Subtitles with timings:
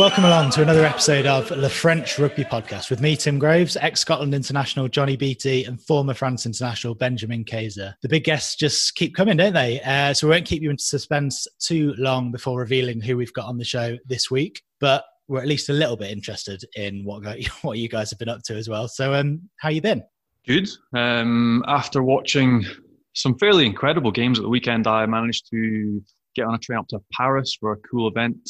[0.00, 4.00] Welcome along to another episode of Le French Rugby Podcast with me, Tim Groves, ex
[4.00, 7.92] Scotland international Johnny Beattie, and former France international Benjamin Kayser.
[8.00, 9.78] The big guests just keep coming, don't they?
[9.82, 13.44] Uh, so we won't keep you in suspense too long before revealing who we've got
[13.44, 17.22] on the show this week, but we're at least a little bit interested in what
[17.60, 18.88] what you guys have been up to as well.
[18.88, 20.02] So, um, how you been?
[20.46, 20.70] Good.
[20.96, 22.64] Um, after watching
[23.12, 26.02] some fairly incredible games at the weekend, I managed to
[26.34, 28.48] get on a train up to Paris for a cool event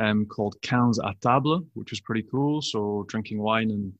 [0.00, 2.62] um, called Quinze à Table, which was pretty cool.
[2.62, 3.92] So drinking wine and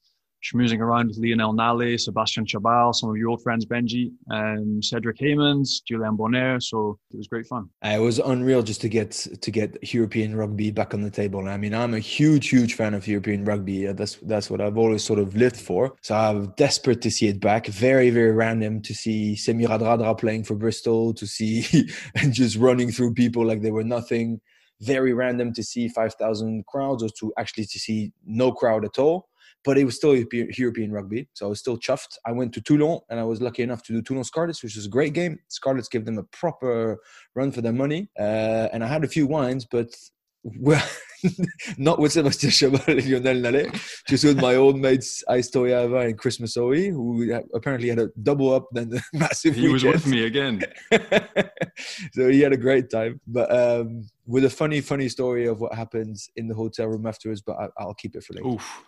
[0.46, 5.18] schmoozing around with Lionel Nallet, Sebastian Chabal, some of your old friends, Benji, and Cedric
[5.18, 6.60] Heymans, Julien Bonnaire.
[6.60, 7.68] So it was great fun.
[7.84, 11.48] Uh, it was unreal just to get to get European rugby back on the table.
[11.48, 13.88] I mean, I'm a huge, huge fan of European rugby.
[13.88, 15.94] Uh, that's that's what I've always sort of lived for.
[16.02, 17.66] So I'm desperate to see it back.
[17.66, 21.66] Very, very random to see Semi Radradra playing for Bristol, to see
[22.14, 24.40] and just running through people like they were nothing
[24.80, 29.28] very random to see 5,000 crowds or to actually to see no crowd at all.
[29.64, 32.18] But it was still European rugby, so I was still chuffed.
[32.24, 34.86] I went to Toulon and I was lucky enough to do Toulon Scarlets, which was
[34.86, 35.40] a great game.
[35.48, 36.98] Scarlets gave them a proper
[37.34, 39.88] run for their money, uh, and I had a few wines, but
[41.78, 46.38] not with Sebastian Chabal and Lionel Nallet, just with my old mates Aistoyava and Chris
[46.38, 49.54] Masoe, who apparently had a double up then the massive.
[49.54, 49.72] He weekend.
[49.72, 50.62] was with me again.
[52.12, 55.74] so he had a great time, but um, with a funny, funny story of what
[55.74, 57.42] happens in the hotel room afterwards.
[57.42, 58.48] But I, will keep it for later.
[58.48, 58.84] Oof.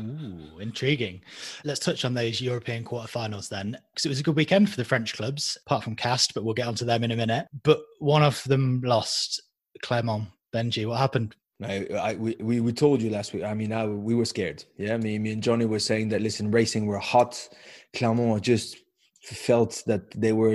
[0.00, 1.20] Ooh, intriguing.
[1.64, 4.84] Let's touch on those European quarterfinals then, because it was a good weekend for the
[4.84, 7.46] French clubs, apart from Castres, but we'll get onto them in a minute.
[7.64, 9.42] But one of them lost,
[9.82, 11.36] Clermont Benji, what happened?
[11.62, 13.42] I, I, we, we told you last week.
[13.42, 14.64] I mean, I, we were scared.
[14.76, 16.22] Yeah, me, me and Johnny were saying that.
[16.22, 17.48] Listen, racing were hot.
[17.94, 18.76] Clermont just
[19.20, 20.54] felt that they were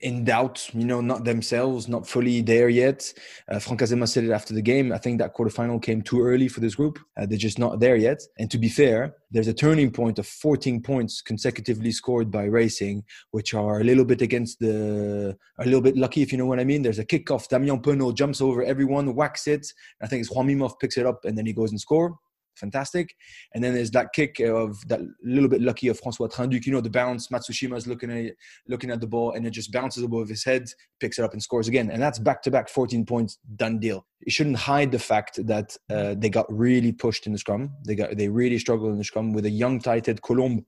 [0.00, 3.12] in doubt, you know, not themselves, not fully there yet.
[3.48, 4.92] Uh, Franck Azema said it after the game.
[4.92, 6.98] I think that quarterfinal came too early for this group.
[7.16, 8.20] Uh, they're just not there yet.
[8.38, 13.04] And to be fair, there's a turning point of 14 points consecutively scored by Racing,
[13.30, 16.60] which are a little bit against the, a little bit lucky, if you know what
[16.60, 16.82] I mean.
[16.82, 17.48] There's a kickoff.
[17.48, 19.66] Damien Penaud jumps over everyone, whacks it.
[20.02, 22.18] I think it's Juan Imhoff picks it up and then he goes and score
[22.56, 23.14] fantastic.
[23.54, 26.80] And then there's that kick of that little bit lucky of François Trinh-Duc, you know,
[26.80, 27.28] the bounce.
[27.28, 28.34] Matsushima's looking at
[28.68, 30.64] looking at the ball and it just bounces above his head,
[31.00, 31.90] picks it up and scores again.
[31.90, 34.06] And that's back to back 14 points, done deal.
[34.20, 37.70] It shouldn't hide the fact that uh, they got really pushed in the scrum.
[37.86, 40.64] They got they really struggled in the scrum with a young tight head Colombe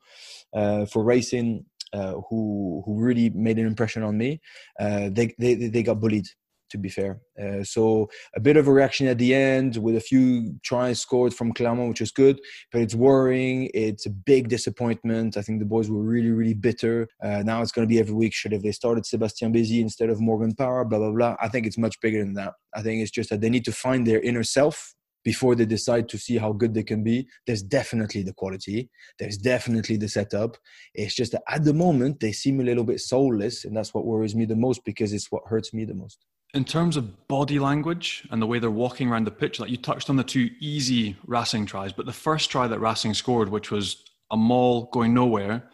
[0.53, 1.67] uh, for racing.
[1.93, 4.41] Uh, who who really made an impression on me?
[4.81, 6.27] Uh, they, they they got bullied
[6.75, 7.21] to be fair.
[7.41, 11.33] Uh, so a bit of a reaction at the end with a few tries scored
[11.33, 12.41] from Clermont, which is good,
[12.73, 13.71] but it's worrying.
[13.73, 15.37] It's a big disappointment.
[15.37, 17.07] I think the boys were really, really bitter.
[17.23, 18.35] Uh, now it's going to be every week.
[18.35, 20.85] Should have they started Sebastian Bézy instead of Morgan Parra?
[20.85, 21.37] blah, blah, blah.
[21.41, 22.55] I think it's much bigger than that.
[22.75, 26.09] I think it's just that they need to find their inner self before they decide
[26.09, 27.27] to see how good they can be.
[27.47, 28.91] There's definitely the quality.
[29.19, 30.57] There's definitely the setup.
[30.93, 34.05] It's just that at the moment they seem a little bit soulless, and that's what
[34.05, 36.19] worries me the most because it's what hurts me the most
[36.55, 39.77] in terms of body language and the way they're walking around the pitch, like you
[39.77, 43.73] touched on the two easy Racing tries, but the first try that Racing scored, which
[43.73, 45.65] was a maul going nowhere,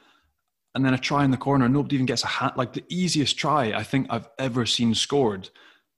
[0.75, 2.57] and then a try in the corner, nobody even gets a hat.
[2.57, 5.51] Like the easiest try I think I've ever seen scored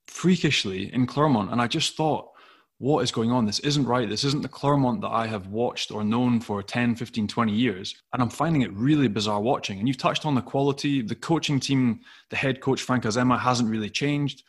[0.08, 1.52] freakishly in Clermont.
[1.52, 2.30] And I just thought,
[2.78, 3.44] what is going on?
[3.46, 4.08] This isn't right.
[4.08, 7.94] This isn't the Clermont that I have watched or known for 10, 15, 20 years.
[8.12, 9.78] And I'm finding it really bizarre watching.
[9.78, 11.02] And you've touched on the quality.
[11.02, 12.00] The coaching team,
[12.30, 14.42] the head coach, Franck Azema, hasn't really changed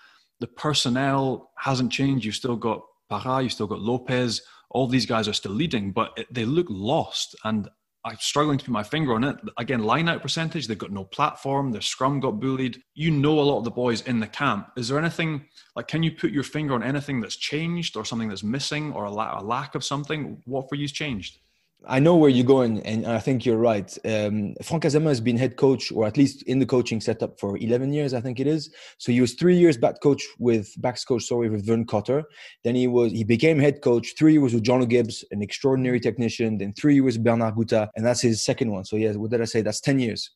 [0.43, 2.25] the personnel hasn't changed.
[2.25, 4.41] You've still got Parra, you've still got Lopez.
[4.71, 7.33] All these guys are still leading, but it, they look lost.
[7.45, 7.69] And
[8.03, 9.37] I'm struggling to put my finger on it.
[9.57, 11.71] Again, line out percentage, they've got no platform.
[11.71, 12.83] Their scrum got bullied.
[12.93, 14.67] You know a lot of the boys in the camp.
[14.75, 15.45] Is there anything,
[15.77, 19.05] like, can you put your finger on anything that's changed or something that's missing or
[19.05, 20.41] a, la- a lack of something?
[20.43, 21.39] What for you's changed?
[21.87, 23.91] I know where you're going, and I think you're right.
[24.05, 27.57] Um, Franck Azema has been head coach, or at least in the coaching setup, for
[27.57, 28.73] 11 years, I think it is.
[28.97, 32.23] So he was three years back coach with backs coach, sorry, with Vern Cotter.
[32.63, 34.13] Then he was he became head coach.
[34.17, 36.57] Three years with Jono Gibbes, an extraordinary technician.
[36.57, 38.85] Then three years with Bernard Goutta, and that's his second one.
[38.85, 39.61] So yeah, what did I say?
[39.61, 40.31] That's 10 years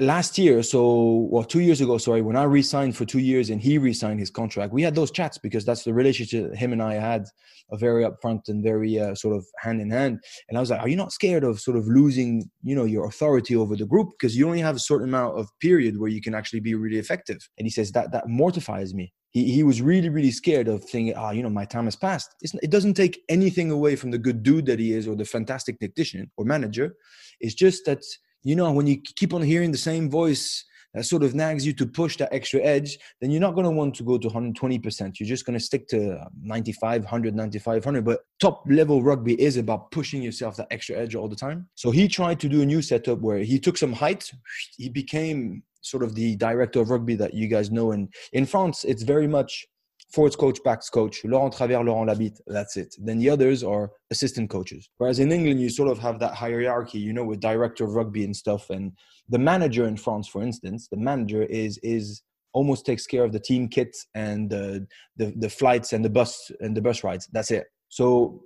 [0.00, 3.62] last year so well two years ago sorry when i resigned for two years and
[3.62, 6.92] he resigned his contract we had those chats because that's the relationship him and i
[6.92, 7.24] had
[7.70, 10.20] a very upfront and very uh, sort of hand in hand.
[10.48, 13.06] And i was like are you not scared of sort of losing you know your
[13.06, 14.10] authority over the group?
[14.18, 16.98] Because you only have a certain amount of period where you can actually be really
[16.98, 17.38] effective.
[17.58, 19.12] And he says that that mortifies me.
[19.30, 21.96] He, he was really really scared of thinking ah oh, you know my time has
[21.96, 22.34] passed.
[22.40, 25.24] It's, it doesn't take anything away from the good dude that he is or the
[25.24, 26.94] fantastic technician or manager.
[27.40, 28.02] It's just that
[28.46, 30.64] you know, when you keep on hearing the same voice
[30.94, 33.70] that sort of nags you to push that extra edge, then you're not going to
[33.70, 35.18] want to go to 120%.
[35.18, 38.04] You're just going to stick to uh, 95, 100, 95, 100.
[38.04, 41.68] But top level rugby is about pushing yourself that extra edge all the time.
[41.74, 44.30] So he tried to do a new setup where he took some height.
[44.76, 47.90] He became sort of the director of rugby that you guys know.
[47.90, 49.66] And in France, it's very much
[50.12, 52.94] forwards coach, backs coach, Laurent Travers, Laurent Labit, that's it.
[52.98, 54.88] Then the others are assistant coaches.
[54.98, 58.24] Whereas in England, you sort of have that hierarchy, you know, with director of rugby
[58.24, 58.70] and stuff.
[58.70, 58.92] And
[59.28, 62.22] the manager in France, for instance, the manager is is
[62.52, 66.76] almost takes care of the team kits and the the, flights and the bus and
[66.76, 67.28] the bus rides.
[67.32, 67.66] That's it.
[67.88, 68.42] So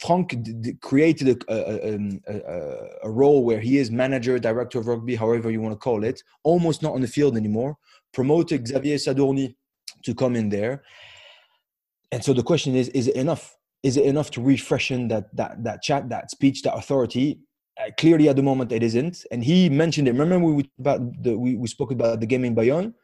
[0.00, 0.34] Frank
[0.80, 5.50] created a, um, a, a, a, role where he is manager, director of rugby, however
[5.50, 7.76] you want to call it, almost not on the field anymore.
[8.14, 9.54] Promoted Xavier Sadourny
[10.04, 10.82] to come in there.
[12.12, 13.56] And so the question is: Is it enough?
[13.82, 17.40] Is it enough to refreshen that that that chat, that speech, that authority?
[17.80, 19.24] Uh, clearly, at the moment, it isn't.
[19.30, 20.12] And he mentioned it.
[20.12, 22.94] Remember, we about the we, we spoke about the game in Bayonne.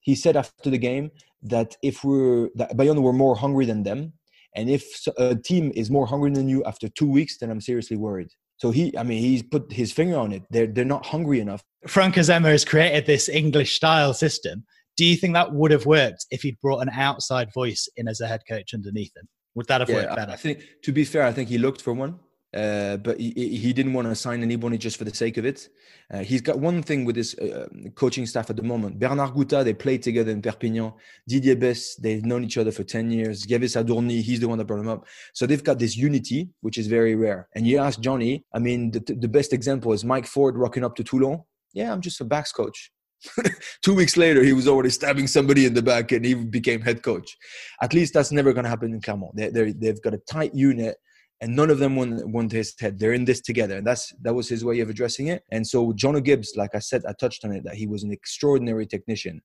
[0.00, 1.10] He said after the game
[1.42, 4.12] that if we're that Bayonne were more hungry than them,
[4.54, 7.96] and if a team is more hungry than you after two weeks, then I'm seriously
[7.96, 8.28] worried.
[8.56, 10.42] So he, I mean, he's put his finger on it.
[10.50, 11.62] They're they're not hungry enough.
[11.86, 14.64] Franck Azema has created this English style system
[14.98, 18.20] do you think that would have worked if he'd brought an outside voice in as
[18.20, 19.28] a head coach underneath him?
[19.54, 20.32] Would that have yeah, worked better?
[20.32, 22.18] I think, to be fair, I think he looked for one.
[22.56, 25.68] Uh, but he, he didn't want to sign anybody just for the sake of it.
[26.12, 28.98] Uh, he's got one thing with his uh, coaching staff at the moment.
[28.98, 30.94] Bernard Goutta, they played together in Perpignan.
[31.28, 33.42] Didier Bès, they've known each other for 10 years.
[33.42, 35.06] Xavier Sadourny, he's the one that brought him up.
[35.34, 37.48] So they've got this unity, which is very rare.
[37.54, 40.96] And you ask Johnny, I mean, the, the best example is Mike Ford rocking up
[40.96, 41.42] to Toulon.
[41.74, 42.90] Yeah, I'm just a backs coach.
[43.82, 47.02] Two weeks later, he was already stabbing somebody in the back and he became head
[47.02, 47.36] coach.
[47.82, 49.36] At least that's never going to happen in Clermont.
[49.36, 50.96] They, they've got a tight unit
[51.40, 52.98] and none of them want, want his head.
[52.98, 53.76] They're in this together.
[53.76, 55.42] And that's that was his way of addressing it.
[55.52, 58.12] And so Jono Gibbes, like I said, I touched on it, that he was an
[58.12, 59.40] extraordinary technician.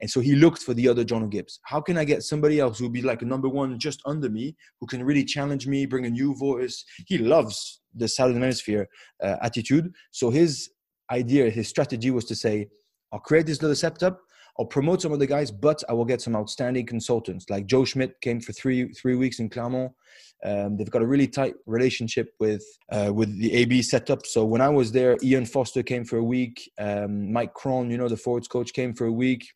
[0.00, 1.60] And so he looked for the other Jono Gibbes.
[1.64, 4.56] How can I get somebody else who'll be like a number one just under me,
[4.80, 6.84] who can really challenge me, bring a new voice?
[7.06, 8.88] He loves the Southern Hemisphere
[9.22, 9.92] uh, attitude.
[10.10, 10.70] So his
[11.12, 12.66] idea, his strategy was to say,
[13.12, 14.20] I'll create this little setup.
[14.58, 17.50] I'll promote some of the guys, but I will get some outstanding consultants.
[17.50, 19.92] Like Joe Schmidt came for three three weeks in Clermont.
[20.44, 24.26] Um, they've got a really tight relationship with uh, with the AB setup.
[24.26, 26.70] So when I was there, Ian Foster came for a week.
[26.78, 29.46] Um, Mike Cron, you know, the forwards coach, came for a week.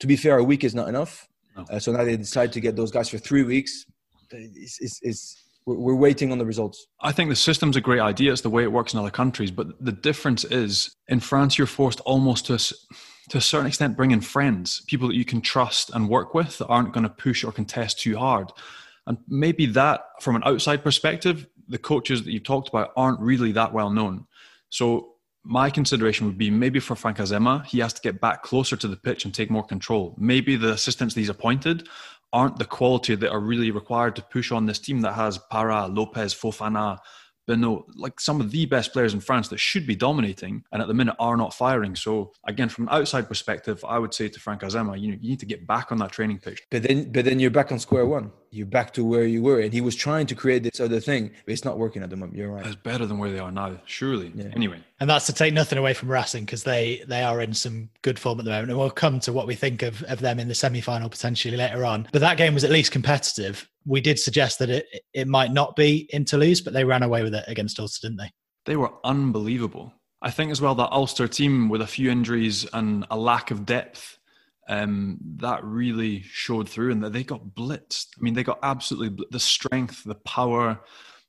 [0.00, 1.26] To be fair, a week is not enough.
[1.56, 1.64] No.
[1.70, 3.86] Uh, so now they decided to get those guys for three weeks.
[4.30, 6.86] It's, it's, it's we're waiting on the results.
[7.00, 8.32] I think the system's a great idea.
[8.32, 9.50] It's the way it works in other countries.
[9.50, 12.58] But the difference is in France, you're forced almost to,
[13.30, 16.58] to a certain extent bring in friends, people that you can trust and work with
[16.58, 18.52] that aren't going to push or contest too hard.
[19.08, 23.52] And maybe that, from an outside perspective, the coaches that you've talked about aren't really
[23.52, 24.26] that well known.
[24.68, 25.14] So
[25.46, 28.88] my consideration would be maybe for Franck Azema, he has to get back closer to
[28.88, 30.14] the pitch and take more control.
[30.18, 31.88] Maybe the assistants that he's appointed
[32.32, 35.86] aren't the quality that are really required to push on this team that has Parra,
[35.86, 36.98] Lopez, Fofana,
[37.48, 40.88] Beno, like some of the best players in France that should be dominating and at
[40.88, 41.94] the minute are not firing.
[41.94, 45.30] So again, from an outside perspective, I would say to Franck Azema, you know, you
[45.30, 46.62] need to get back on that training pitch.
[46.70, 49.60] But then, but then you're back on square one you're back to where you were.
[49.60, 52.16] And he was trying to create this other thing, but it's not working at the
[52.16, 52.36] moment.
[52.36, 52.66] You're right.
[52.66, 54.32] It's better than where they are now, surely.
[54.34, 54.50] Yeah.
[54.54, 54.80] Anyway.
[55.00, 58.18] And that's to take nothing away from Racing because they they are in some good
[58.18, 58.70] form at the moment.
[58.70, 61.56] And we'll come to what we think of, of them in the semi final potentially
[61.56, 62.08] later on.
[62.12, 63.68] But that game was at least competitive.
[63.84, 67.22] We did suggest that it it might not be in Toulouse, but they ran away
[67.22, 68.32] with it against Ulster, didn't they?
[68.64, 69.92] They were unbelievable.
[70.22, 73.66] I think as well that Ulster team with a few injuries and a lack of
[73.66, 74.15] depth
[74.68, 78.06] um, that really showed through and that they got blitzed.
[78.18, 80.80] I mean, they got absolutely the strength, the power,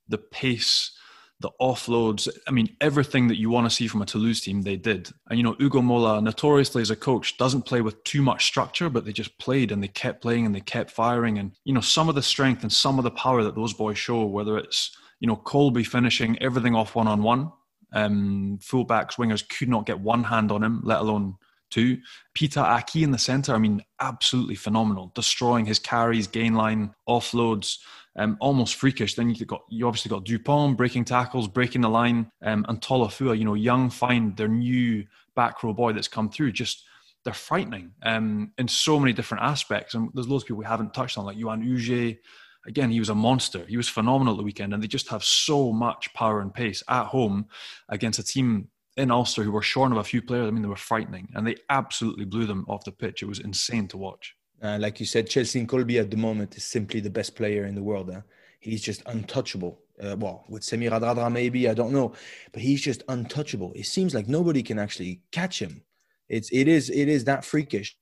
[0.07, 0.91] the pace,
[1.39, 2.27] the offloads.
[2.47, 5.11] I mean, everything that you want to see from a Toulouse team, they did.
[5.29, 8.89] And, you know, Ugo Mola, notoriously as a coach, doesn't play with too much structure,
[8.89, 11.37] but they just played and they kept playing and they kept firing.
[11.37, 13.99] And, you know, some of the strength and some of the power that those boys
[13.99, 17.51] show, whether it's you know, Kolbe finishing everything off one on one.
[17.93, 21.35] Um, fullbacks, wingers could not get one hand on him, let alone
[21.69, 21.97] two.
[22.33, 27.77] Pita Ahki in the centre, I mean, absolutely phenomenal, destroying his carries, gain line, offloads,
[28.17, 29.15] um, almost freakish.
[29.15, 33.37] Then you've got you obviously got Dupont breaking tackles, breaking the line, um, and Tolofua,
[33.37, 35.05] you know, young, find their new
[35.35, 36.83] back row boy that's come through, just
[37.23, 39.93] they're frightening um, in so many different aspects.
[39.93, 42.19] And there's loads of people we haven't touched on, like Yoann Huget.
[42.65, 43.65] Again, he was a monster.
[43.67, 46.83] He was phenomenal at the weekend, and they just have so much power and pace
[46.89, 47.47] at home
[47.89, 50.47] against a team in Ulster who were shorn of a few players.
[50.47, 53.21] I mean, they were frightening, and they absolutely blew them off the pitch.
[53.21, 54.35] It was insane to watch.
[54.61, 57.75] Uh, like you said, Cheslin Kolbe at the moment is simply the best player in
[57.75, 58.11] the world.
[58.11, 58.21] Huh?
[58.59, 59.79] He's just untouchable.
[60.01, 62.13] Uh, well, with Semi Radradra, maybe, I don't know.
[62.51, 63.71] But he's just untouchable.
[63.75, 65.83] It seems like nobody can actually catch him.
[66.29, 67.95] It's it is it is that freakish,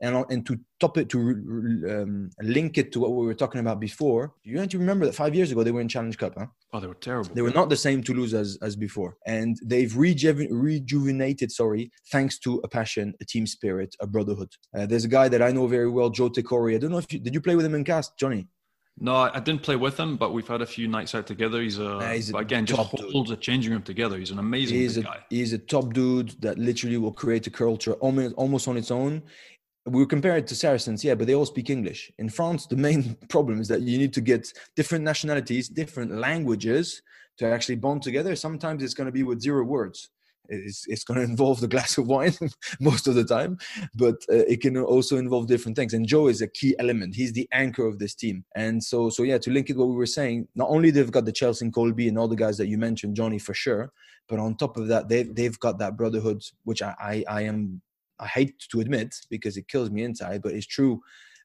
[0.00, 3.80] and and to top it to um, link it to what we were talking about
[3.80, 4.34] before.
[4.42, 6.46] You have to remember that five years ago they were in Challenge Cup, huh?
[6.72, 7.34] Oh, they were terrible.
[7.34, 11.50] They were not the same Toulouse as as before, and they've reju- rejuvenated.
[11.50, 14.52] Sorry, thanks to a passion, a team spirit, a brotherhood.
[14.76, 16.74] Uh, there's a guy that I know very well, Joe Tekori.
[16.74, 18.48] I don't know if you, did you play with him in Castres, Johnny.
[19.02, 21.62] No, I didn't play with him, but we've had a few nights out together.
[21.62, 23.38] He's a, he's a again just holds dude.
[23.38, 24.18] a changing room together.
[24.18, 25.18] He's an amazing he's a, guy.
[25.30, 29.22] He's a top dude that literally will create a culture almost almost on its own.
[29.86, 32.12] We compare it to Saracens, yeah, but they all speak English.
[32.18, 37.00] In France, the main problem is that you need to get different nationalities, different languages
[37.38, 38.36] to actually bond together.
[38.36, 40.10] Sometimes it's going to be with zero words
[40.50, 42.34] it's, it's going to involve the glass of wine
[42.80, 43.58] most of the time,
[43.94, 45.94] but uh, it can also involve different things.
[45.94, 47.14] And Joe is a key element.
[47.14, 48.44] He's the anchor of this team.
[48.54, 51.24] And so, so yeah, to link it what we were saying, not only they've got
[51.24, 53.92] the Cheslin and Kolbe and all the guys that you mentioned, Johnny for sure,
[54.28, 57.80] but on top of that, they've they've got that brotherhood, which I I, I am
[58.18, 61.00] I hate to admit because it kills me inside, but it's true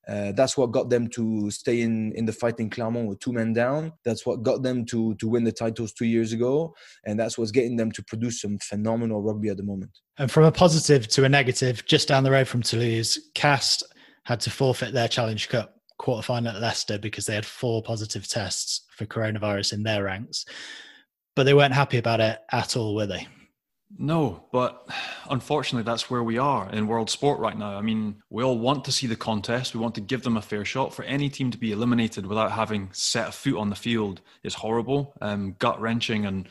[0.07, 3.33] uh, that's what got them to stay in, in the fight in Clermont with two
[3.33, 3.91] men down.
[4.03, 6.75] That's what got them to, to win the titles two years ago.
[7.05, 9.91] And that's what's getting them to produce some phenomenal rugby at the moment.
[10.17, 13.89] And from a positive to a negative, just down the road from Toulouse, Castres
[14.23, 18.85] had to forfeit their Challenge Cup quarterfinal at Leicester because they had four positive tests
[18.91, 20.45] for coronavirus in their ranks.
[21.35, 23.27] But they weren't happy about it at all, were they?
[23.97, 24.89] No, but
[25.29, 27.77] unfortunately, that's where we are in world sport right now.
[27.77, 29.73] I mean, we all want to see the contest.
[29.73, 30.93] We want to give them a fair shot.
[30.93, 34.55] For any team to be eliminated without having set a foot on the field is
[34.55, 36.49] horrible, um, gut wrenching, and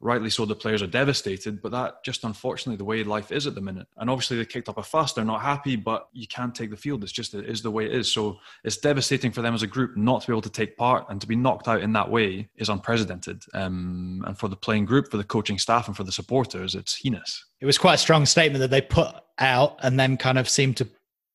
[0.00, 1.62] rightly so, the players are devastated.
[1.62, 3.86] But that just unfortunately the way life is at the minute.
[3.96, 5.12] And obviously, they kicked up a fuss.
[5.12, 7.02] They're not happy, but you can't take the field.
[7.02, 8.12] It's just it is the way it is.
[8.12, 11.06] So it's devastating for them as a group not to be able to take part
[11.08, 13.44] and to be knocked out in that way is unprecedented.
[13.54, 16.96] Um, and for the playing group, for the coaching staff, and for the supporters, it's
[16.96, 17.44] heinous.
[17.60, 20.76] It was quite a strong statement that they put out and then kind of seemed
[20.78, 20.88] to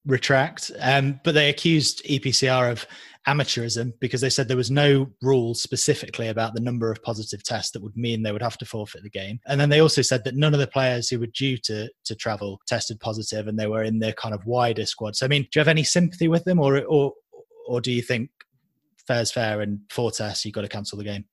[0.05, 0.71] retract.
[0.79, 2.85] Um, but they accused EPCR of
[3.27, 7.71] amateurism because they said there was no rule specifically about the number of positive tests
[7.71, 9.39] that would mean they would have to forfeit the game.
[9.47, 12.15] And then they also said that none of the players who were due to to
[12.15, 15.15] travel tested positive and they were in the kind of wider squad.
[15.15, 17.13] So I mean, do you have any sympathy with them or or
[17.67, 18.29] or do you think
[19.07, 21.25] fair's fair and four tests you've got to cancel the game?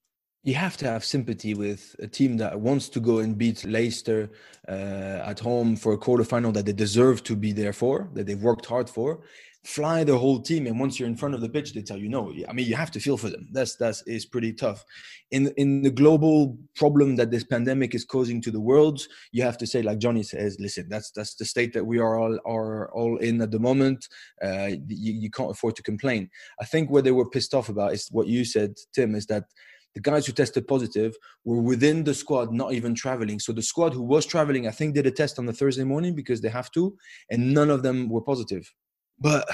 [0.45, 4.29] you have to have sympathy with a team that wants to go and beat Leicester
[4.69, 8.43] uh, at home for a quarterfinal that they deserve to be there for, that they've
[8.43, 9.21] worked hard for.
[9.65, 12.09] Fly the whole team, and once you're in front of the pitch, they tell you
[12.09, 12.33] no.
[12.49, 13.49] I mean, you have to feel for them.
[13.53, 14.85] That's that's is pretty tough.
[15.31, 19.57] In in the global problem that this pandemic is causing to the world, you have
[19.59, 22.93] to say, like Johnny says, listen, that's that's the state that we are all are
[22.93, 24.09] all in at the moment.
[24.43, 26.29] Uh, you, you can't afford to complain.
[26.61, 29.45] I think what they were pissed off about is what you said, Tim, is that
[29.95, 31.15] the guys who tested positive
[31.45, 33.39] were within the squad, not even traveling.
[33.39, 36.15] So the squad who was traveling, I think, did a test on the Thursday morning
[36.15, 36.97] because they have to,
[37.31, 38.73] and none of them were positive.
[39.19, 39.49] But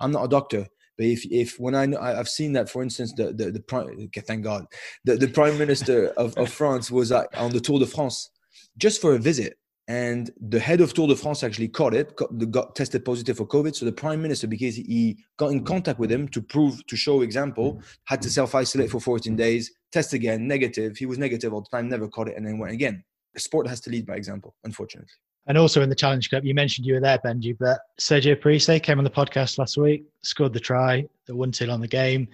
[0.00, 0.66] I'm not a doctor.
[0.96, 3.88] But if, if when I know, I've seen that, for instance, the the, the prime,
[4.06, 4.66] okay, thank God,
[5.04, 8.30] the, the prime minister of, of France was uh, on the Tour de France
[8.76, 12.50] just for a visit and the head of Tour de France actually caught it, got,
[12.50, 13.76] got, tested positive for COVID.
[13.76, 17.20] So the prime minister, because he got in contact with him to prove, to show
[17.20, 20.96] example, had to self isolate for 14 days, test again, negative.
[20.96, 23.04] He was negative all the time, never caught it, and then went again.
[23.34, 25.10] The sport has to lead by example, unfortunately.
[25.46, 28.80] And also in the Challenge Cup, you mentioned you were there, Benji, but Sergio Parisse
[28.80, 32.28] came on the podcast last week, scored the try, the one 2 on the game.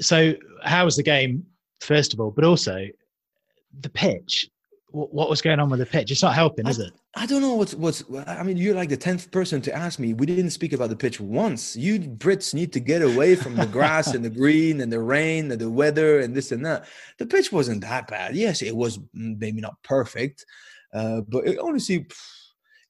[0.00, 1.46] So, how was the game,
[1.80, 2.86] first of all, but also
[3.80, 4.50] the pitch?
[4.96, 6.10] what was going on with the pitch?
[6.10, 6.92] It's not helping, I, is it?
[7.14, 8.02] I don't know what's what's.
[8.26, 10.14] I mean, you're like the tenth person to ask me.
[10.14, 11.76] We didn't speak about the pitch once.
[11.76, 15.50] You Brits need to get away from the grass and the green and the rain
[15.50, 16.86] and the weather and this and that.
[17.18, 18.36] The pitch wasn't that bad.
[18.36, 20.46] Yes, it was maybe not perfect,
[20.94, 22.06] uh, but it, honestly.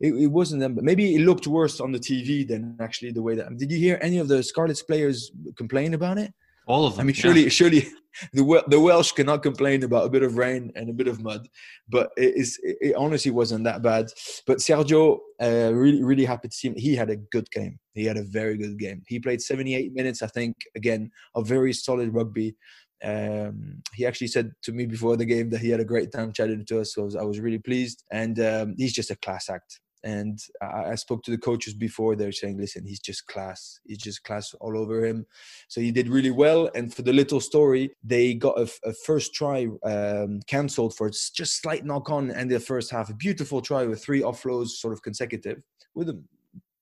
[0.00, 3.23] It, it wasn't them, but maybe it looked worse on the TV than actually the
[3.23, 3.57] way that.
[3.57, 6.33] Did you hear any of the Scarlets players complain about it?
[6.67, 7.03] All of them.
[7.03, 7.49] I mean, surely, yeah.
[7.49, 7.87] surely
[8.33, 11.49] the the Welsh cannot complain about a bit of rain and a bit of mud,
[11.88, 14.07] but it is it honestly wasn't that bad.
[14.47, 16.75] But Sergio, uh, really really happy to see him.
[16.76, 17.79] He had a good game.
[17.95, 19.03] He had a very good game.
[19.07, 20.57] He played 78 minutes, I think.
[20.75, 22.57] Again, a very solid rugby.
[23.05, 26.33] Um, he actually said to me before the game that he had a great time
[26.33, 26.95] chatting to us.
[26.95, 28.03] So I was, I was really pleased.
[28.11, 29.81] And um, he's just a class act.
[30.05, 32.15] And I, I, spoke to the coaches before.
[32.15, 33.81] They're saying, "Listen, he's just class.
[33.85, 35.26] He's just class all over him."
[35.69, 36.71] So he did really well.
[36.75, 41.61] And for the little story, they got a, a first try um, cancelled for just
[41.61, 43.11] slight knock on and the first half.
[43.11, 45.62] A beautiful try with three offloads, sort of consecutive,
[45.95, 46.23] with a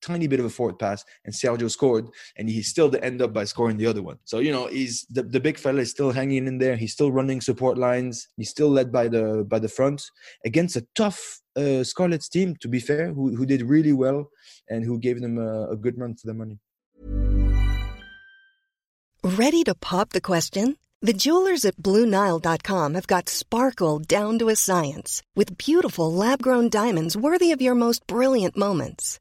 [0.06, 3.44] tiny bit of a forward pass, and Sergio scored, and he still end up by
[3.44, 4.18] scoring the other one.
[4.24, 6.76] So you know, he's the, the big fella is still hanging in there.
[6.76, 8.28] He's still running support lines.
[8.36, 10.02] He's still led by the by the front
[10.44, 14.30] against a tough uh, Scarlets team, to be fair, who, who did really well
[14.68, 16.58] and who gave them a, a good run for the money.
[19.22, 20.76] Ready to pop the question?
[21.00, 26.68] The jewelers at BlueNile.com have got sparkle down to a science with beautiful lab grown
[26.68, 29.20] diamonds worthy of your most brilliant moments.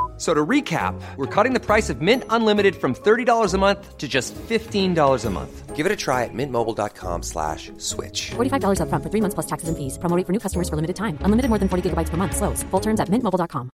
[0.21, 4.07] So to recap, we're cutting the price of Mint Unlimited from $30 a month to
[4.07, 5.75] just $15 a month.
[5.75, 8.29] Give it a try at mintmobile.com slash switch.
[8.29, 9.97] $45 up front for three months plus taxes and fees.
[9.97, 11.17] Promoting for new customers for limited time.
[11.21, 12.37] Unlimited more than 40 gigabytes per month.
[12.37, 12.61] Slows.
[12.69, 13.71] Full terms at mintmobile.com.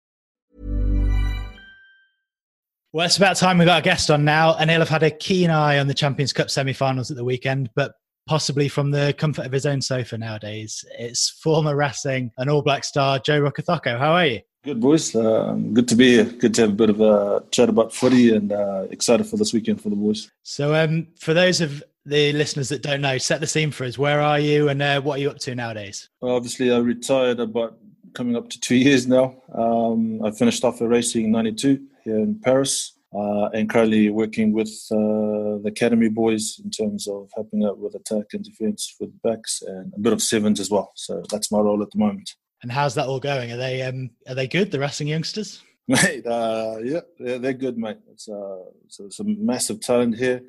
[2.93, 4.55] Well, it's about time we got a guest on now.
[4.55, 7.71] And he'll have had a keen eye on the Champions Cup semi-finals at the weekend,
[7.75, 7.93] but
[8.27, 10.85] possibly from the comfort of his own sofa nowadays.
[10.99, 13.97] It's former Racing and All Black star Joe Rokocoko.
[13.97, 14.41] How are you?
[14.65, 15.15] Good, boys.
[15.15, 16.23] Uh, good to be here.
[16.23, 19.53] Good to have a bit of a chat about footy and uh, excited for this
[19.53, 20.31] weekend for the boys.
[20.41, 23.99] So, um, for those of the listeners that don't know, set the scene for us.
[23.99, 26.09] Where are you and uh, what are you up to nowadays?
[26.19, 27.77] Well, obviously, I retired about
[28.15, 29.35] coming up to two years now.
[29.53, 32.93] Um, I finished off a racing in 92 here in Paris.
[33.15, 37.95] Uh, and currently working with uh, the academy boys in terms of helping out with
[37.95, 40.91] attack and defense with backs and a bit of sevens as well.
[40.95, 42.35] So that's my role at the moment.
[42.65, 43.51] And how's that all going?
[43.51, 44.71] Are they um, are they good?
[44.71, 45.61] The Racing youngsters?
[45.87, 47.99] Mate, uh, yeah, they're, they're, good, mate.
[48.11, 50.41] It's, uh, it's, it's, a massive talent here.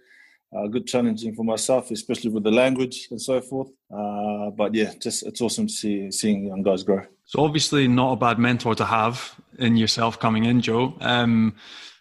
[0.50, 3.68] Uh, good challenging for myself, especially with the language and so forth.
[3.94, 7.02] Uh, but yeah, just it's awesome to see seeing young guys grow.
[7.26, 10.96] So obviously, not a bad mentor to have in yourself coming in, Joe.
[11.02, 11.54] Um,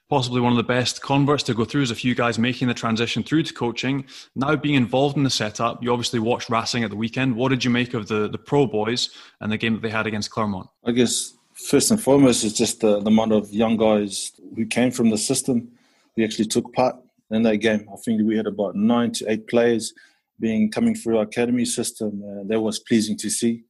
[0.09, 2.73] possibly one of the best converts to go through is a few guys making the
[2.73, 4.05] transition through to coaching.
[4.35, 7.35] Now being involved in the setup, you obviously watched Racing at the weekend.
[7.35, 9.09] What did you make of the, the pro boys
[9.41, 10.69] and the game that they had against Clermont?
[10.85, 14.91] I guess first and foremost is just the, the amount of young guys who came
[14.91, 15.71] from the system
[16.15, 16.95] who actually took part
[17.31, 17.87] in that game.
[17.91, 19.93] I think we had about nine to eight players
[20.39, 22.21] being coming through our academy system.
[22.23, 23.63] Uh, that was pleasing to see.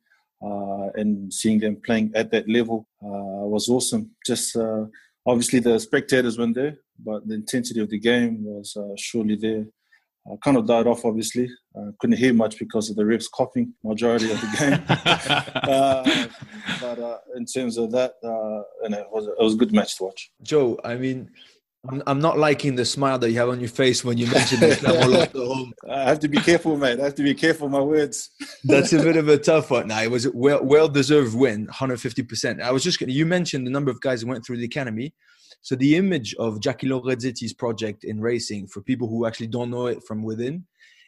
[0.46, 4.12] Uh, and seeing them playing at that level uh, was awesome.
[4.26, 4.86] Just uh,
[5.26, 9.66] obviously the spectators weren't there, but the intensity of the game was uh, surely there.
[10.30, 11.48] Uh, kind of died off, obviously.
[11.78, 14.84] Uh, couldn't hear much because of the refs coughing majority of the game.
[14.90, 16.28] uh,
[16.82, 19.98] but uh, in terms of that, uh, and it was it was a good match
[19.98, 20.32] to watch.
[20.42, 21.30] Joe, I mean,
[21.90, 24.60] I'm, I'm not liking the smile that you have on your face when you mention
[24.60, 25.74] that home.
[25.90, 27.00] I have to be careful, mate.
[27.00, 28.32] I have to be careful my words.
[28.64, 29.88] That's a bit of a tough one.
[29.88, 32.62] Now, it was a well well deserved win, 150%.
[32.62, 35.14] I was just gonna, you mentioned the number of guys who went through the academy.
[35.62, 39.88] So the image of Jacky Lorenzetti's project in racing, for people who actually don't know
[39.88, 40.66] it from within,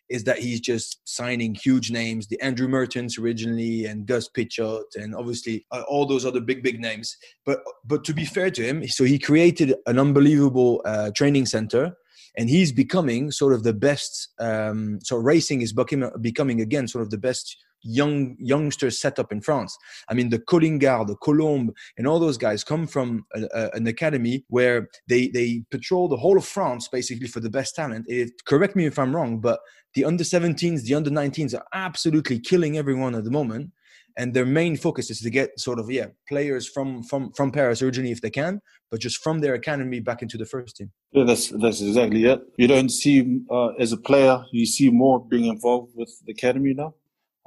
[0.09, 5.15] is that he's just signing huge names, the Andrew Mehrtens originally, and Gus Pichot, and
[5.15, 7.15] obviously uh, all those other big, big names.
[7.45, 11.97] But but to be fair to him, so he created an unbelievable uh, training center,
[12.37, 14.29] and he's becoming sort of the best.
[14.39, 19.31] Um, so racing is becoming becoming again sort of the best young youngsters set up
[19.31, 19.77] in France.
[20.09, 23.87] I mean, the Collingard, the Colombe, and all those guys come from a, a, an
[23.87, 28.05] academy where they they patrol the whole of France basically for the best talent.
[28.07, 29.59] It, correct me if I'm wrong, but
[29.93, 33.71] the under 17s, the under 19s are absolutely killing everyone at the moment.
[34.19, 37.83] And their main focus is to get sort of yeah players from from from Paris
[37.83, 40.91] originally if they can, but just from their academy back into the first team.
[41.11, 42.41] Yeah, that's that's exactly it.
[42.57, 46.73] You don't see uh, as a player, you see more being involved with the academy
[46.73, 46.95] now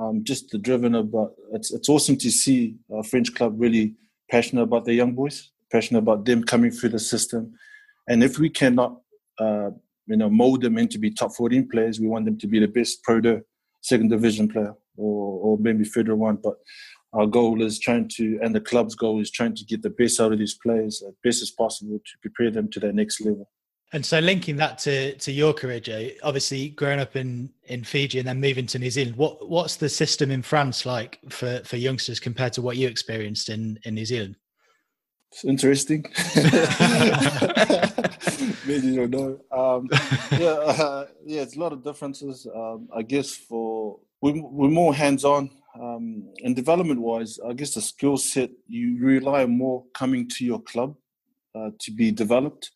[0.00, 3.94] um, just the driven about it's it's awesome to see a French club really
[4.30, 5.50] passionate about their young boys.
[5.70, 7.52] passionate about them coming through the system.
[8.08, 9.00] And if we cannot,
[9.38, 9.70] uh,
[10.06, 12.66] you know, mold them into be top 14 players, we want them to be the
[12.66, 13.42] best Pro D2
[13.82, 16.36] second division player or, or maybe Federal One.
[16.36, 16.54] But
[17.12, 20.20] our goal is trying to, and the club's goal is trying to get the best
[20.20, 23.48] out of these players as best as possible to prepare them to their next level.
[23.92, 28.20] And so, linking that to to your career, Joe, obviously growing up in in Fiji
[28.20, 31.76] and then moving to New Zealand, what what's the system in France like for for
[31.76, 34.36] youngsters compared to what you experienced in in New Zealand?
[35.32, 36.04] It's interesting.
[38.66, 39.40] Maybe you don't know.
[39.50, 39.88] Um,
[40.38, 42.46] yeah, uh, yeah, it's a lot of differences.
[42.52, 45.50] Um, I guess for we're, we're more hands on
[45.80, 47.40] um, and development wise.
[47.44, 50.96] I guess the skill set you rely more coming to your club
[51.56, 52.70] uh, to be developed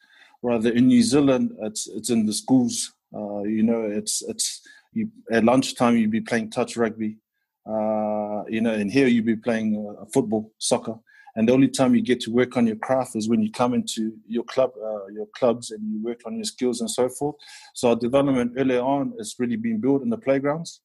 [0.44, 2.92] rather in New Zealand, it's it's in the schools.
[3.16, 4.60] Uh, you know, it's it's
[4.92, 7.16] you, at lunchtime you'd be playing touch rugby.
[7.66, 10.96] Uh, you know, and here you'd be playing uh, football, soccer,
[11.34, 13.72] and the only time you get to work on your craft is when you come
[13.72, 17.36] into your club, uh, your clubs, and you work on your skills and so forth.
[17.72, 20.82] So our development early on is really being built in the playgrounds,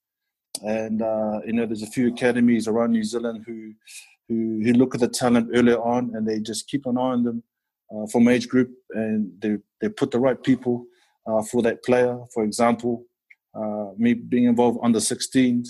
[0.66, 3.74] and uh, you know, there's a few academies around New Zealand who
[4.30, 7.24] who, who look at the talent early on and they just keep an eye on
[7.24, 7.44] them
[7.94, 10.86] uh, from age group, and they they put the right people
[11.28, 12.18] uh, for that player.
[12.34, 13.06] For example,
[13.54, 15.68] uh, me being involved under 16s,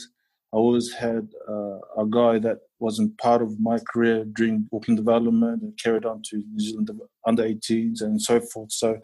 [0.53, 5.61] I always had uh, a guy that wasn't part of my career during Auckland development
[5.61, 6.89] and carried on to New Zealand
[7.27, 8.71] under 18s and so forth.
[8.71, 8.99] So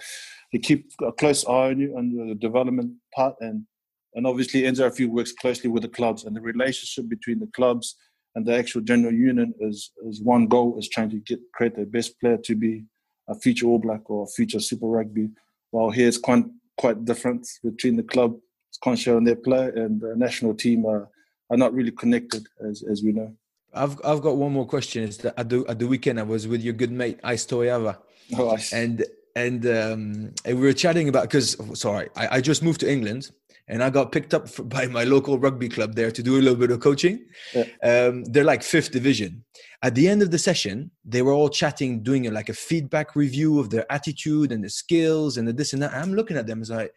[0.52, 3.66] they keep a close eye on you on the development part and
[4.16, 7.98] and obviously NZRFU works closely with the clubs and the relationship between the clubs
[8.34, 11.86] and the actual general union is is one goal is trying to get create the
[11.86, 12.86] best player to be
[13.28, 15.30] a future All Black or a future Super Rugby.
[15.72, 16.46] While here it's quite
[16.78, 18.38] quite different between the club,
[18.84, 21.10] Concho and their player, and the national team are,
[21.50, 23.34] are not really connected, as as we know.
[23.74, 25.04] I've I've got one more question.
[25.04, 27.98] Is that at the at the weekend I was with your good mate Ais Toeava,
[28.38, 32.80] oh, and and um, and we were chatting about because sorry I, I just moved
[32.82, 33.32] to England
[33.68, 36.42] and I got picked up for, by my local rugby club there to do a
[36.42, 37.26] little bit of coaching.
[37.54, 37.66] Yeah.
[37.84, 39.44] Um, they're like fifth division.
[39.82, 43.16] At the end of the session, they were all chatting, doing a, like a feedback
[43.16, 45.94] review of their attitude and the skills and the this and that.
[45.94, 46.94] I'm looking at them as like,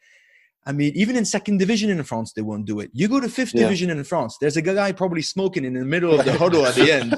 [0.66, 2.90] I mean, even in second division in France, they won't do it.
[2.92, 3.62] You go to fifth yeah.
[3.62, 6.74] division in France, there's a guy probably smoking in the middle of the huddle at
[6.74, 7.14] the end.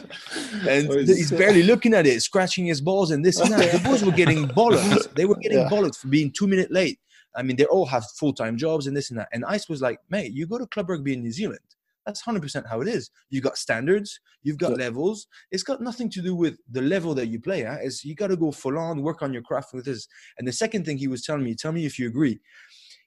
[0.68, 3.72] And oh, he's barely looking at it, scratching his balls and this and that.
[3.72, 5.12] The boys were getting bollocks.
[5.14, 5.68] They were getting yeah.
[5.68, 7.00] bollocks for being two minutes late.
[7.37, 9.29] I mean, they all have full time jobs and this and that.
[9.33, 11.61] And Ais was like, mate, you go to club rugby in New Zealand.
[12.07, 13.11] That's 100% how it is.
[13.29, 14.85] You've got standards, you've got yeah.
[14.85, 15.27] levels.
[15.51, 17.85] It's got nothing to do with the level that you play at.
[17.85, 20.09] Is you got to go full on, work on your craft with this.
[20.38, 22.40] And the second thing he was telling me, tell me if you agree.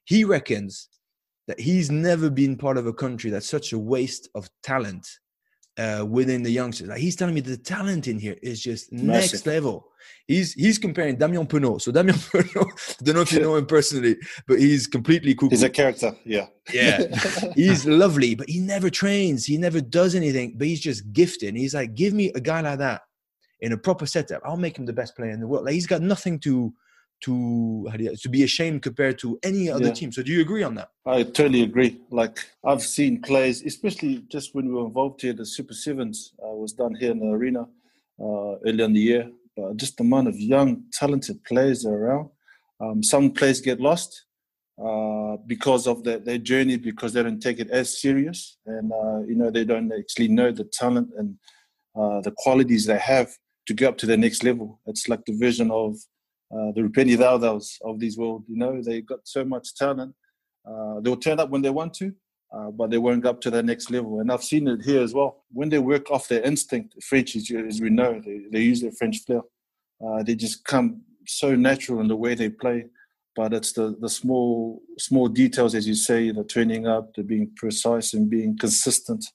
[0.05, 0.89] He reckons
[1.47, 5.07] that he's never been part of a country that's such a waste of talent
[5.77, 6.87] uh, within the youngsters.
[6.87, 9.07] Like he's telling me the talent in here is just Massive.
[9.33, 9.87] next level.
[10.27, 11.81] He's he's comparing Damien Penaud.
[11.81, 15.49] So Damien Penaud, I don't know if you know him personally, but he's completely cool.
[15.49, 16.47] He's a character, yeah.
[16.71, 17.07] Yeah.
[17.55, 19.45] he's lovely, but he never trains.
[19.45, 21.49] He never does anything, but he's just gifted.
[21.49, 23.01] And he's like, give me a guy like that
[23.59, 24.41] in a proper setup.
[24.45, 25.65] I'll make him the best player in the world.
[25.65, 26.73] Like he's got nothing to
[27.23, 29.93] to you, to be ashamed compared to any other yeah.
[29.93, 30.11] team.
[30.11, 30.89] So do you agree on that?
[31.05, 32.01] I totally agree.
[32.11, 36.53] Like I've seen players, especially just when we were involved here, the Super Sevens uh,
[36.53, 37.61] was done here in the arena
[38.19, 39.31] uh, earlier in the year.
[39.55, 42.29] But just the amount of young, talented players around.
[42.79, 44.25] Um, some players get lost
[44.83, 49.19] uh, because of the, their journey, because they don't take it as serious, and uh,
[49.27, 51.37] you know they don't actually know the talent and
[51.95, 53.31] uh, the qualities they have
[53.67, 54.81] to go up to the next level.
[54.87, 55.95] It's like the vision of
[56.51, 58.43] uh, the Rupeni Daudau's of this world.
[58.47, 60.15] You know, they got so much talent.
[60.65, 62.13] Uh, they'll turn up when they want to,
[62.53, 64.19] uh, but they won't go up to the next level.
[64.19, 65.43] And I've seen it here as well.
[65.51, 68.91] When they work off their instinct, French, as, as we know, they, they use their
[68.91, 69.41] French flair.
[70.05, 72.85] Uh, they just come so natural in the way they play.
[73.35, 77.49] But it's the, the small small details, as you say, the turning up, the being
[77.55, 79.25] precise and being consistent,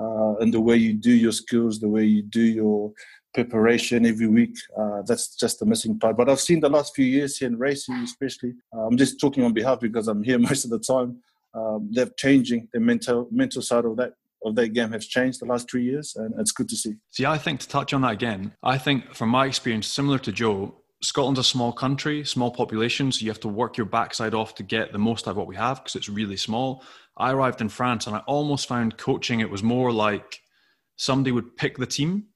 [0.00, 2.92] uh, and the way you do your skills, the way you do your
[3.34, 4.56] preparation every week.
[4.78, 6.16] Uh, that's just the missing part.
[6.16, 8.54] But I've seen the last few years here in racing, especially.
[8.74, 11.18] Uh, I'm just talking on behalf because I'm here most of the time.
[11.54, 14.14] Um, they're changing the mental mental side of that
[14.44, 16.94] of that game has changed the last three years, and it's good to see.
[17.10, 20.32] See, I think to touch on that again, I think from my experience, similar to
[20.32, 24.54] Joe, Scotland's a small country, small population, so you have to work your backside off
[24.56, 26.82] to get the most out of what we have because it's really small.
[27.16, 30.40] I arrived in France and I almost found coaching it was more like
[30.96, 32.26] somebody would pick the team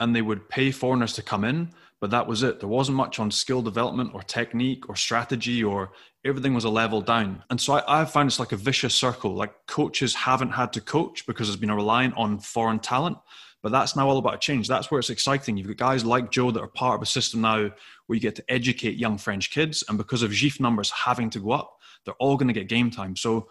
[0.00, 1.70] and they would pay foreigners to come in,
[2.00, 2.60] but that was it.
[2.60, 5.92] There wasn't much on skill development or technique or strategy or
[6.24, 7.44] everything was a level down.
[7.50, 9.34] And so I, have found it's like a vicious circle.
[9.34, 13.18] Like coaches haven't had to coach because there's been a reliance on foreign talent.
[13.62, 14.66] But that's now all about a change.
[14.66, 15.58] That's where it's exciting.
[15.58, 17.70] You've got guys like Joe that are part of a system now
[18.06, 19.84] where you get to educate young French kids.
[19.86, 22.90] And because of JIFF numbers having to go up, they're all going to get game
[22.90, 23.16] time.
[23.16, 23.48] So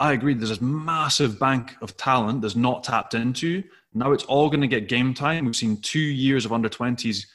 [0.00, 0.32] I agree.
[0.32, 3.62] There's this massive bank of talent that's not tapped into.
[3.92, 5.44] Now it's all going to get game time.
[5.44, 7.26] We've seen two years of under 20s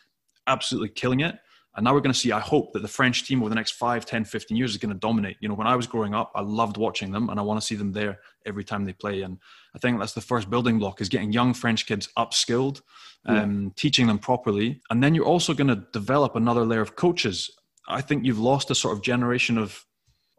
[0.49, 1.39] absolutely killing it.
[1.75, 3.71] And now we're going to see, I hope that the French team over the next
[3.71, 5.37] 5, 10, 15 years is going to dominate.
[5.39, 7.65] You know, when I was growing up, I loved watching them and I want to
[7.65, 9.21] see them there every time they play.
[9.21, 9.37] And
[9.75, 12.81] I think that's the first building block is getting young French kids upskilled,
[13.27, 13.69] um, yeah.
[13.75, 14.81] teaching them properly.
[14.89, 17.49] And then you're also going to develop another layer of coaches.
[17.87, 19.85] I think you've lost a sort of generation of,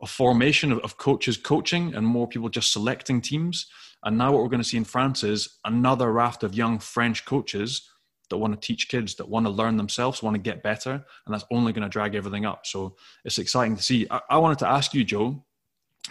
[0.02, 3.66] of formation of, of coaches coaching and more people just selecting teams.
[4.02, 7.24] And now what we're going to see in France is another raft of young French
[7.24, 7.88] coaches
[8.30, 11.34] that want to teach kids, that want to learn themselves, want to get better, and
[11.34, 12.66] that's only going to drag everything up.
[12.66, 14.06] So it's exciting to see.
[14.10, 15.44] I, I wanted to ask you, Joe,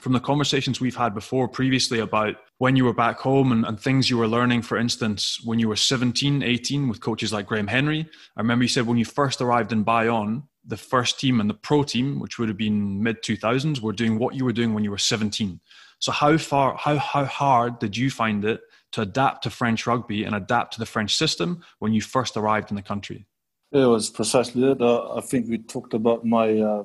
[0.02, 3.80] from the conversations we've had before previously about when you were back home and, and,
[3.80, 7.68] things you were learning, for instance, when you were 17, 18 with coaches like Graham
[7.68, 8.08] Henry.
[8.38, 11.56] I remember you said when you first arrived in Bayonne, the first team and the
[11.56, 14.84] pro team, which would have been mid 2000s, were doing what you were doing when
[14.84, 15.60] you were 17.
[16.00, 20.24] So how far, how, how hard did you find it to adapt to French rugby
[20.24, 23.26] and adapt to the French system when you first arrived in the country?
[23.72, 24.82] It was precisely that.
[24.82, 26.84] Uh, I think we talked about my uh,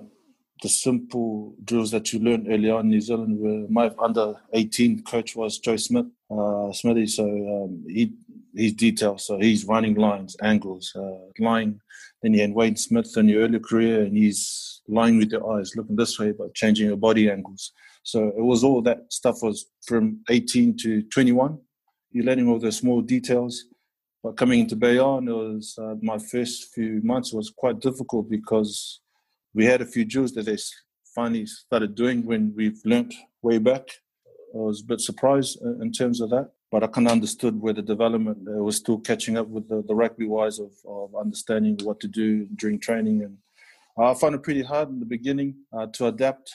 [0.62, 3.38] the simple drills that you learned early on in New Zealand.
[3.38, 7.06] Where my under eighteen coach was Joe Smith, uh, Smithy.
[7.06, 8.12] So um, he
[8.54, 9.22] he's detailed.
[9.22, 11.80] So he's running lines, angles, uh, line.
[12.22, 15.72] Then you had Wayne Smith in your early career, and he's lying with your eyes,
[15.76, 17.72] looking this way, but changing your body angles.
[18.02, 21.58] So it was all that stuff was from 18 to 21
[22.14, 23.64] you're learning all the small details.
[24.22, 29.00] But coming into Bayonne, it was uh, my first few months was quite difficult because
[29.52, 30.56] we had a few drills that they
[31.14, 33.82] finally started doing when we've learnt way back.
[34.54, 37.72] I was a bit surprised in terms of that, but I kind of understood where
[37.72, 41.78] the development uh, was still catching up with the, the rugby wise of, of understanding
[41.82, 43.22] what to do during training.
[43.24, 43.38] And
[43.98, 46.54] I found it pretty hard in the beginning uh, to adapt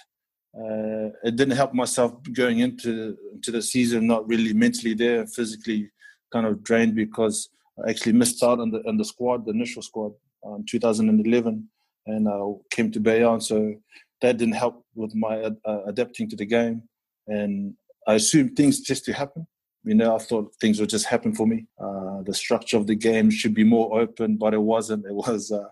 [0.57, 5.91] uh, it didn't help myself going into into the season not really mentally there, physically
[6.33, 7.49] kind of drained because
[7.85, 11.69] I actually missed out on the on the squad, the initial squad, in 2011,
[12.07, 12.39] and I
[12.71, 13.75] came to Bayonne, so
[14.21, 16.83] that didn't help with my uh, adapting to the game,
[17.27, 17.75] and
[18.07, 19.45] I assumed things just to happen.
[19.83, 21.67] You know, I thought things would just happen for me.
[21.79, 25.05] Uh, the structure of the game should be more open, but it wasn't.
[25.05, 25.69] It was uh,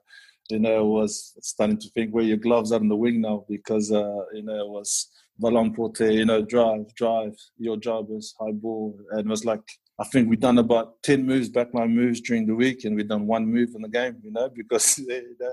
[0.50, 3.92] you know, was starting to think where your gloves are in the wing now because,
[3.92, 8.52] uh, you know, it was ballon porté, you know, drive, drive, your job is high
[8.52, 8.98] ball.
[9.12, 9.62] And it was like,
[10.00, 13.28] I think we've done about 10 moves, backline moves during the week, and we've done
[13.28, 15.52] one move in the game, you know, because you know,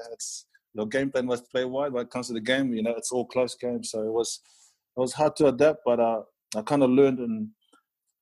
[0.74, 2.94] your game plan was to play wide when it comes to the game, you know,
[2.96, 3.90] it's all close games.
[3.90, 4.40] So it was,
[4.96, 6.22] it was hard to adapt, but uh,
[6.56, 7.48] I kind of learned and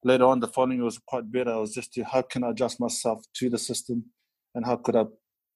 [0.05, 1.53] later on the following was quite better.
[1.53, 4.05] I was just how can I adjust myself to the system
[4.55, 5.05] and how could I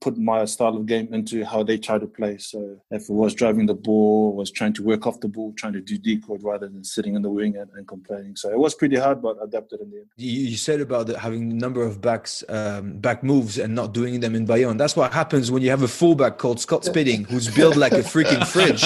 [0.00, 2.36] put my style of game into how they try to play.
[2.38, 5.72] So if it was driving the ball, was trying to work off the ball, trying
[5.72, 8.36] to do decode rather than sitting in the wing and, and complaining.
[8.36, 10.06] So it was pretty hard, but adapted in the end.
[10.16, 14.34] You said about having a number of backs, um, back moves and not doing them
[14.34, 14.76] in Bayonne.
[14.76, 18.02] That's what happens when you have a fullback called Scott Spedding, who's built like a
[18.02, 18.84] freaking fridge.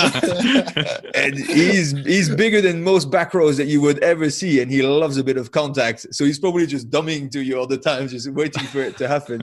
[1.15, 4.61] and he's, he's bigger than most back rows that you would ever see.
[4.61, 6.15] And he loves a bit of contact.
[6.15, 9.09] So he's probably just dumbing to you all the time, just waiting for it to
[9.09, 9.43] happen.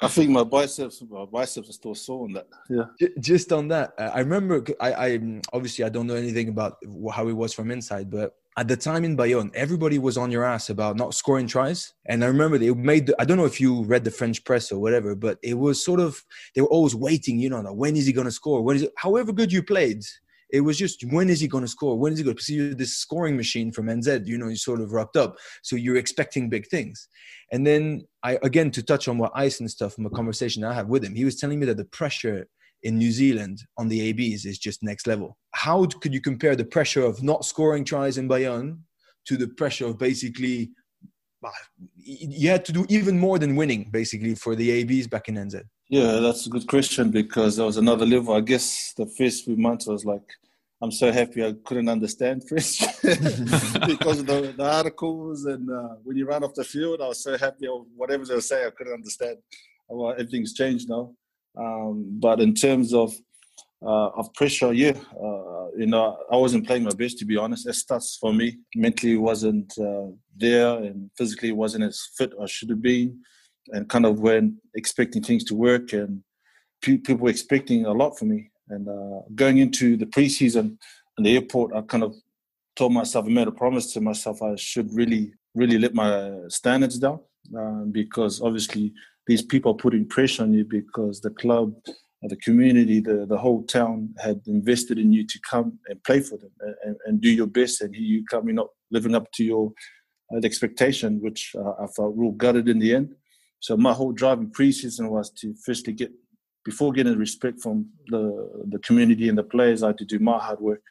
[0.00, 2.46] I think my biceps my biceps are still sore on that.
[2.68, 3.08] Yeah.
[3.20, 4.64] Just on that, uh, I remember.
[4.80, 6.76] I, I obviously I don't know anything about
[7.12, 10.44] how it was from inside, but at the time in Bayonne, everybody was on your
[10.44, 11.94] ass about not scoring tries.
[12.06, 14.72] And I remember they made, the, I don't know if you read the French press
[14.72, 16.24] or whatever, but it was sort of,
[16.56, 18.60] they were always waiting, you know, when is he going to score?
[18.62, 20.02] When is it, however good you played,
[20.50, 21.98] it was just when is he going to score?
[21.98, 24.26] When is he going to see this scoring machine from NZ?
[24.26, 25.36] You know, he's sort of wrapped up.
[25.62, 27.08] So you're expecting big things.
[27.52, 30.72] And then I again to touch on what ice and stuff from a conversation I
[30.72, 32.46] had with him, he was telling me that the pressure
[32.82, 35.36] in New Zealand on the ABs is just next level.
[35.52, 38.84] How could you compare the pressure of not scoring tries in Bayonne
[39.26, 40.70] to the pressure of basically
[41.44, 41.50] ah,
[41.96, 45.62] you had to do even more than winning basically for the ABs back in NZ?
[45.88, 48.34] Yeah, that's a good question because there was another level.
[48.34, 50.28] I guess the first few months was like,
[50.82, 56.16] I'm so happy I couldn't understand French because of the, the articles and uh, when
[56.18, 57.66] you run off the field, I was so happy.
[57.66, 59.38] Or whatever they were saying, I couldn't understand.
[59.88, 61.14] Well, everything's changed now.
[61.58, 63.14] Um, but in terms of
[63.80, 67.66] uh, of pressure, yeah, uh, you know, I wasn't playing my best to be honest.
[67.66, 68.58] It starts for me.
[68.76, 73.20] Mentally, wasn't uh, there, and physically, wasn't as fit as I should have been
[73.72, 76.22] and kind of went expecting things to work and
[76.82, 78.50] people were expecting a lot from me.
[78.68, 80.76] And uh, going into the preseason
[81.16, 82.14] and the airport, I kind of
[82.76, 86.98] told myself, I made a promise to myself I should really, really let my standards
[86.98, 87.20] down
[87.56, 88.92] um, because obviously
[89.26, 91.74] these people are putting pressure on you because the club,
[92.22, 96.38] the community, the, the whole town had invested in you to come and play for
[96.38, 96.50] them
[96.84, 97.80] and, and do your best.
[97.80, 99.72] And here you come, you're not living up to your
[100.32, 103.14] uh, expectation, which uh, I felt real gutted in the end.
[103.60, 106.12] So my whole drive in preseason was to firstly get,
[106.64, 110.38] before getting respect from the the community and the players, I had to do my
[110.38, 110.82] hard work.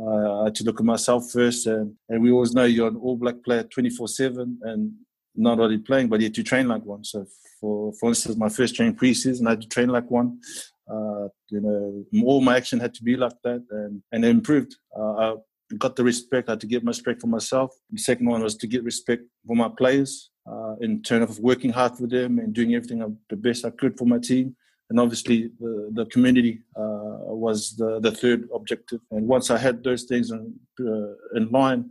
[0.00, 2.96] Uh, I had to look at myself first, and, and we always know you're an
[2.96, 4.92] All Black player 24/7, and
[5.34, 7.04] not only playing, but you had to train like one.
[7.04, 7.26] So,
[7.60, 10.40] for for instance, my first training preseason, I had to train like one.
[10.88, 14.76] Uh, you know, all my action had to be like that, and and it improved.
[14.96, 15.34] Uh, I
[15.78, 16.48] got the respect.
[16.48, 17.70] I had to get my respect for myself.
[17.90, 21.70] The second one was to get respect for my players uh, in terms of working
[21.70, 24.56] hard for them and doing everything the best I could for my team.
[24.90, 29.00] And obviously, the, the community uh, was the, the third objective.
[29.10, 31.90] And once I had those things in, uh, in line,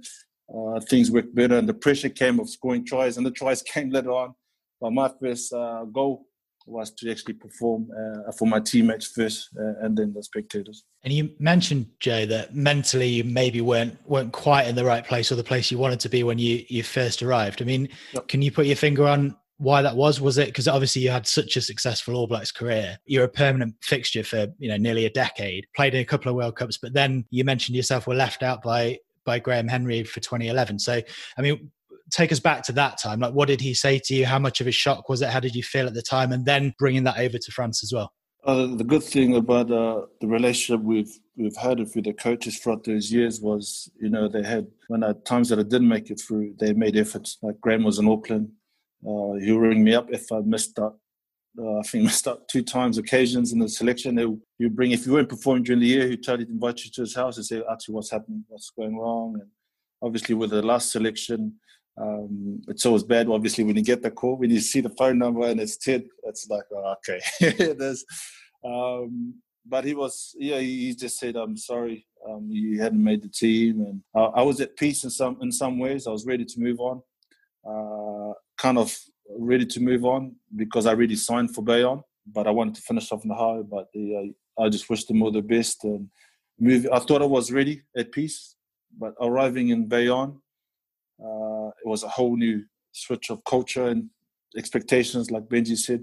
[0.54, 1.58] uh, things worked better.
[1.58, 4.34] And the pressure came of scoring tries, and the tries came later on.
[4.82, 6.26] But my first uh, goal
[6.68, 10.84] was to actually perform uh, for my teammates first uh, and then the spectators.
[11.04, 15.32] And you mentioned Joe that mentally you maybe weren't weren't quite in the right place
[15.32, 17.62] or the place you wanted to be when you you first arrived.
[17.62, 18.28] I mean, yep.
[18.28, 20.22] can you put your finger on why that was?
[20.22, 22.98] Was it because obviously you had such a successful All Blacks career?
[23.06, 25.66] You're a permanent fixture for you know nearly a decade.
[25.76, 28.62] Played in a couple of World Cups, but then you mentioned yourself were left out
[28.62, 30.80] by by Graham Henry for 2011.
[30.80, 31.02] So,
[31.38, 31.70] I mean,
[32.12, 33.20] take us back to that time.
[33.20, 34.26] Like, what did he say to you?
[34.26, 35.30] How much of a shock was it?
[35.30, 36.32] How did you feel at the time?
[36.32, 38.12] And then bringing that over to France as well.
[38.46, 42.84] Uh, the good thing about uh, the relationship we've we've had with the coaches throughout
[42.84, 46.22] those years was, you know, they had when at times that I didn't make it
[46.26, 47.38] through, they made efforts.
[47.42, 48.50] Like Graham was in Auckland,
[49.06, 50.98] uh, he would ring me up if I missed out.
[51.60, 54.18] Uh, I think missed out two times occasions in the selection.
[54.18, 57.02] You bring if you weren't performing during the year, he'd you to invite you to
[57.02, 58.46] his house and say, "Actually, what's happening?
[58.48, 59.50] What's going wrong?" And
[60.02, 61.56] obviously, with the last selection,
[62.00, 65.18] um, it's always bad, obviously, when you get the call, when you see the phone
[65.18, 67.94] number and it's Ted, it's like, oh, okay.
[68.66, 73.30] Um, but he was, yeah, he just said, I'm sorry, um, you hadn't made the
[73.30, 73.82] team.
[73.82, 76.08] And uh, I was at peace in some, in some ways.
[76.08, 77.02] I was ready to move on,
[77.66, 78.98] uh, kind of
[79.38, 83.12] ready to move on because I really signed for Bayonne, but I wanted to finish
[83.12, 83.62] off in the high.
[83.62, 86.10] But the, uh, I just wished them all the best and
[86.60, 86.88] move.
[86.92, 88.56] I thought I was ready at peace,
[88.98, 90.42] but arriving in Bayonne,
[91.24, 94.10] uh, it was a whole new switch of culture and
[94.58, 96.02] expectations, like Benji said,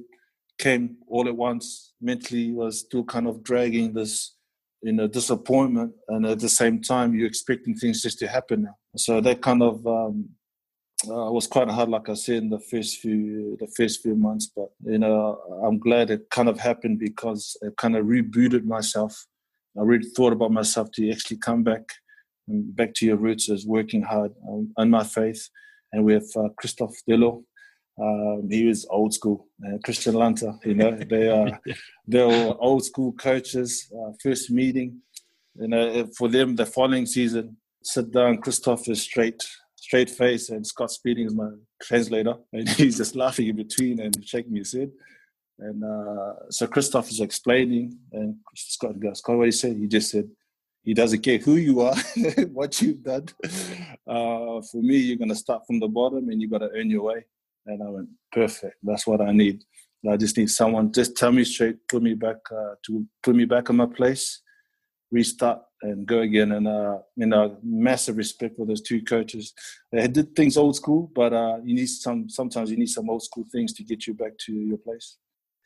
[0.59, 1.93] came all at once.
[2.01, 4.37] Mentally, was still kind of dragging this,
[4.83, 8.77] you know, disappointment, and at the same time, you're expecting things just to happen now.
[8.97, 10.29] So that kind of um,
[11.09, 14.51] uh, was quite hard, like I said, in the first few the first few months.
[14.55, 19.27] But you know, I'm glad it kind of happened because it kind of rebooted myself.
[19.79, 21.83] I really thought about myself to actually come back
[22.49, 25.49] back to your roots is working hard um, on my faith.
[25.93, 27.45] And we have uh, Christophe Deylaud.
[28.01, 29.47] Um, he is old school.
[29.65, 31.61] Uh, Christian Lanta, you know, they are
[32.07, 33.91] they're old school coaches.
[33.97, 35.01] Uh, first meeting,
[35.55, 38.39] you know, for them the following season, sit down.
[38.39, 39.43] Christophe is straight,
[39.77, 44.27] straight face, and Scott Spedding is my translator, and he's just laughing in between and
[44.27, 44.91] shaking his head.
[45.59, 49.77] And uh, so Christoph is explaining, and Scott goes, Scott, what he said?
[49.77, 50.29] He just said,
[50.85, 51.97] he doesn't care who you are,
[52.53, 53.27] what you've done.
[54.07, 56.91] Uh, for me, you're going to start from the bottom and you got to earn
[56.91, 57.25] your way.
[57.67, 58.77] And I went, perfect.
[58.83, 59.65] That's what I need.
[60.09, 63.47] I just need someone just tell me straight, put me back uh, to put me
[63.47, 64.43] back on my place,
[65.11, 66.53] restart and go again.
[66.53, 69.55] And uh, you know, massive respect for those two coaches.
[69.91, 72.29] They did things old school, but uh, you need some.
[72.29, 75.17] Sometimes you need some old school things to get you back to your place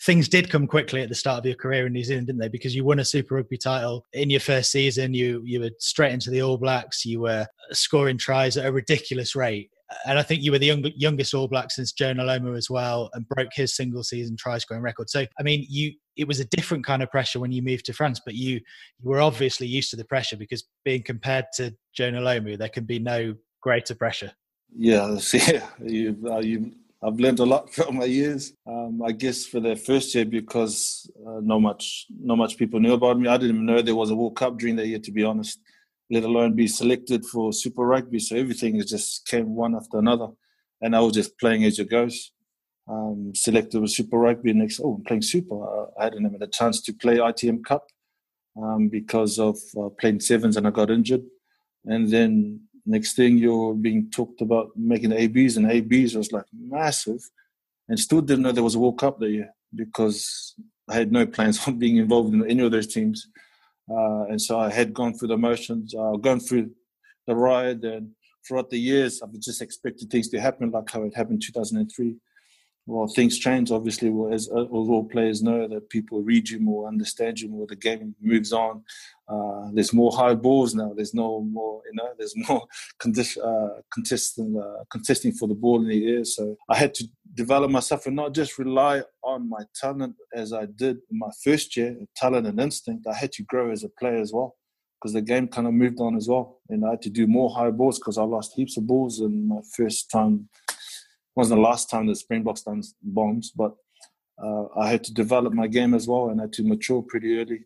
[0.02, 2.48] things did come quickly at the start of your career in New Zealand, didn't they?
[2.48, 5.14] Because you won a Super Rugby title in your first season.
[5.14, 7.04] You you were straight into the All Blacks.
[7.04, 9.70] You were scoring tries at a ridiculous rate.
[10.06, 13.10] And I think you were the young, youngest All Black since Jonah Lomu as well,
[13.14, 15.08] and broke his single season try scoring record.
[15.08, 17.92] So, I mean, you it was a different kind of pressure when you moved to
[17.92, 22.20] France, but you you were obviously used to the pressure because being compared to Jonah
[22.20, 24.32] Lomu, there can be no greater pressure.
[24.76, 28.52] Yeah, yeah, you uh, you I've learned a lot from my years.
[28.66, 32.94] Um, I guess for the first year because uh, not much not much people knew
[32.94, 33.28] about me.
[33.28, 35.60] I didn't even know there was a World Cup during that year, to be honest.
[36.10, 38.18] Let alone be selected for Super Rugby.
[38.18, 40.28] So everything just came one after another,
[40.80, 42.32] and I was just playing as it goes.
[42.90, 44.80] Um, selected with Super Rugby next.
[44.80, 45.90] Oh, I'm playing Super.
[46.00, 47.86] I hadn't even had a chance to play ITM Cup
[48.60, 51.22] um, because of uh, playing sevens, and I got injured.
[51.84, 57.20] And then Next thing you're being talked about making ABs, and ABs was like massive,
[57.86, 60.54] and still didn't know there was a World Cup that year because
[60.88, 63.28] I had no plans on being involved in any of those teams.
[63.90, 66.70] Uh, and so I had gone through the motions, uh, gone through
[67.26, 68.12] the ride, and
[68.46, 72.16] throughout the years, I've just expected things to happen like how it happened in 2003.
[72.88, 73.70] Well, things change.
[73.70, 77.66] Obviously, as, as all players know, that people read you more, understand you more.
[77.66, 78.82] The game moves on.
[79.28, 80.94] Uh, there's more high balls now.
[80.96, 82.66] There's no more, you know, there's more
[82.98, 86.24] condition, uh, contesting, uh, contesting for the ball in the air.
[86.24, 90.64] So I had to develop myself and not just rely on my talent as I
[90.64, 93.06] did in my first year, talent and instinct.
[93.06, 94.56] I had to grow as a player as well
[94.98, 96.62] because the game kind of moved on as well.
[96.70, 99.46] And I had to do more high balls because I lost heaps of balls in
[99.46, 100.48] my first time
[101.38, 103.72] wasn't the last time the Springboks done bombs, but
[104.42, 107.38] uh, I had to develop my game as well, and I had to mature pretty
[107.38, 107.60] early,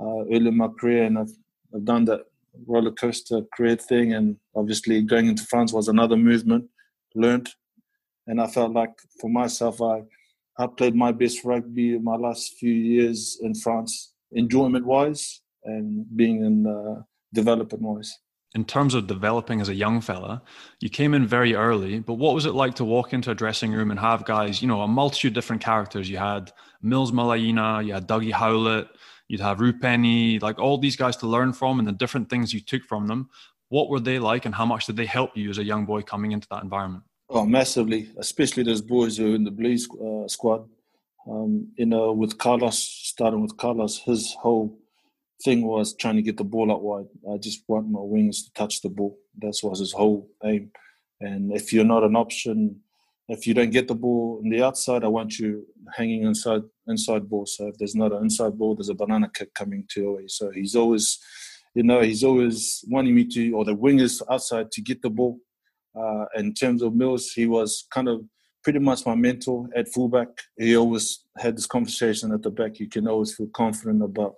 [0.00, 1.34] uh, early in my career, and I've
[1.72, 2.22] I've done that
[2.66, 6.64] roller coaster career thing, and obviously going into France was another movement,
[7.14, 7.50] learned,
[8.26, 10.02] and I felt like for myself, I
[10.58, 16.44] I played my best rugby my last few years in France, enjoyment wise, and being
[16.44, 17.02] in uh,
[17.32, 18.12] development wise
[18.54, 20.40] in terms of developing as a young fella,
[20.80, 23.72] you came in very early, but what was it like to walk into a dressing
[23.72, 26.08] room and have guys, you know, a multitude of different characters?
[26.08, 28.88] You had Mils Muliaina, you had Dougie Howlett,
[29.26, 32.60] you'd have Rupeni, like all these guys to learn from and the different things you
[32.60, 33.28] took from them.
[33.70, 36.02] What were they like and how much did they help you as a young boy
[36.02, 37.02] coming into that environment?
[37.30, 40.68] Oh, massively, especially those boys who are in the Blues uh, squad.
[41.28, 44.78] Um, you know, with Carlos, starting with Carlos, his whole
[45.42, 47.06] thing was trying to get the ball out wide.
[47.32, 49.18] I just want my wings to touch the ball.
[49.38, 50.70] That was his whole aim.
[51.20, 52.80] And if you're not an option,
[53.28, 55.66] if you don't get the ball on the outside, I want you
[55.96, 57.46] hanging inside inside ball.
[57.46, 60.24] So if there's not an inside ball, there's a banana kick coming to away.
[60.28, 61.18] So he's always,
[61.74, 65.38] you know, he's always wanting me to, or the wingers outside to get the ball.
[65.98, 68.22] Uh, in terms of Mills, he was kind of
[68.62, 70.28] pretty much my mentor at fullback.
[70.58, 72.80] He always had this conversation at the back.
[72.80, 74.34] You can always feel confident about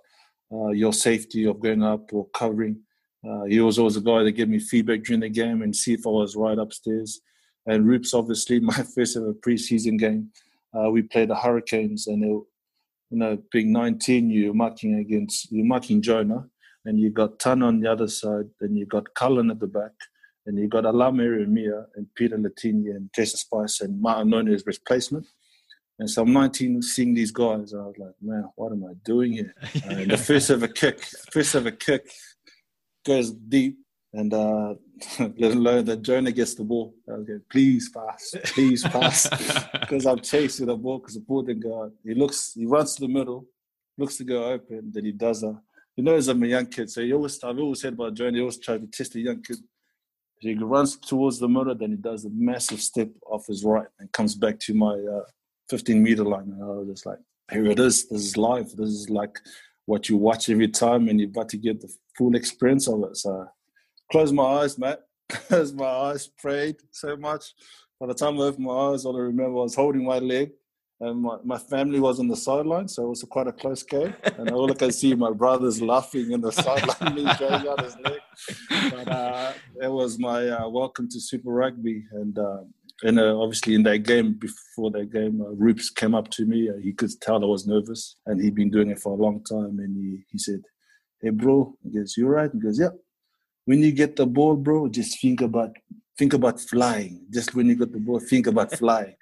[0.51, 2.79] uh, your safety of going up or covering.
[3.27, 5.93] Uh, he was always a guy that gave me feedback during the game and see
[5.93, 7.21] if I was right upstairs.
[7.65, 10.31] And Roops, obviously, my first ever preseason game,
[10.77, 12.45] uh, we played the Hurricanes, and they, you
[13.11, 16.47] know, being 19, you're marking against you're marking Jonah,
[16.85, 19.93] and you got Tan on the other side, and you got Cullen at the back,
[20.45, 25.25] and you got Alama Ieremia and Peter Latini and Jason Spice and Martin None's replacement.
[25.99, 29.33] And so I'm 19, seeing these guys, I was like, man, what am I doing
[29.33, 29.53] here?
[29.87, 32.11] Uh, the first ever kick, first ever kick
[33.05, 33.77] goes deep,
[34.13, 34.75] and uh,
[35.37, 36.93] let alone that Jonah gets the ball.
[37.09, 39.29] I was going, please pass, please pass,
[39.79, 41.93] because I'm chasing the ball because the ball didn't go out.
[42.03, 43.47] He looks, he runs to the middle,
[43.97, 45.59] looks to go open, then he does a.
[45.95, 48.33] You know, as I'm a young kid, so he always, I've always said about Jonah,
[48.33, 49.57] he always tries to test a young kid.
[50.39, 54.11] He runs towards the middle, then he does a massive step off his right and
[54.11, 55.23] comes back to my uh,
[55.69, 56.51] 15 meter line.
[56.51, 57.19] And I was just like,
[57.51, 58.07] here it is.
[58.07, 58.75] This is live.
[58.75, 59.39] This is like
[59.85, 63.17] what you watch every time, and you've got to get the full experience of it.
[63.17, 63.47] So,
[64.11, 65.03] close my eyes, Matt.
[65.29, 67.53] close my eyes, prayed so much.
[67.99, 70.51] By the time I opened my eyes, all I remember was holding my leg,
[70.99, 74.13] and my, my family was on the sideline, so it was quite a close game.
[74.37, 77.97] And all I can see, my brothers laughing in the sideline, me going out his
[77.97, 78.19] leg.
[78.91, 82.61] But uh, it was my uh, welcome to Super Rugby, and uh,
[83.03, 86.69] and uh, obviously in that game, before that game, uh, came up to me.
[86.69, 89.43] Uh, he could tell I was nervous, and he'd been doing it for a long
[89.43, 89.79] time.
[89.79, 90.61] And he, he said,
[91.21, 92.89] "Hey, bro," he goes, you're right?" He goes, "Yeah."
[93.65, 95.75] When you get the ball, bro, just think about
[96.17, 97.25] think about flying.
[97.29, 99.15] Just when you get the ball, think about flying.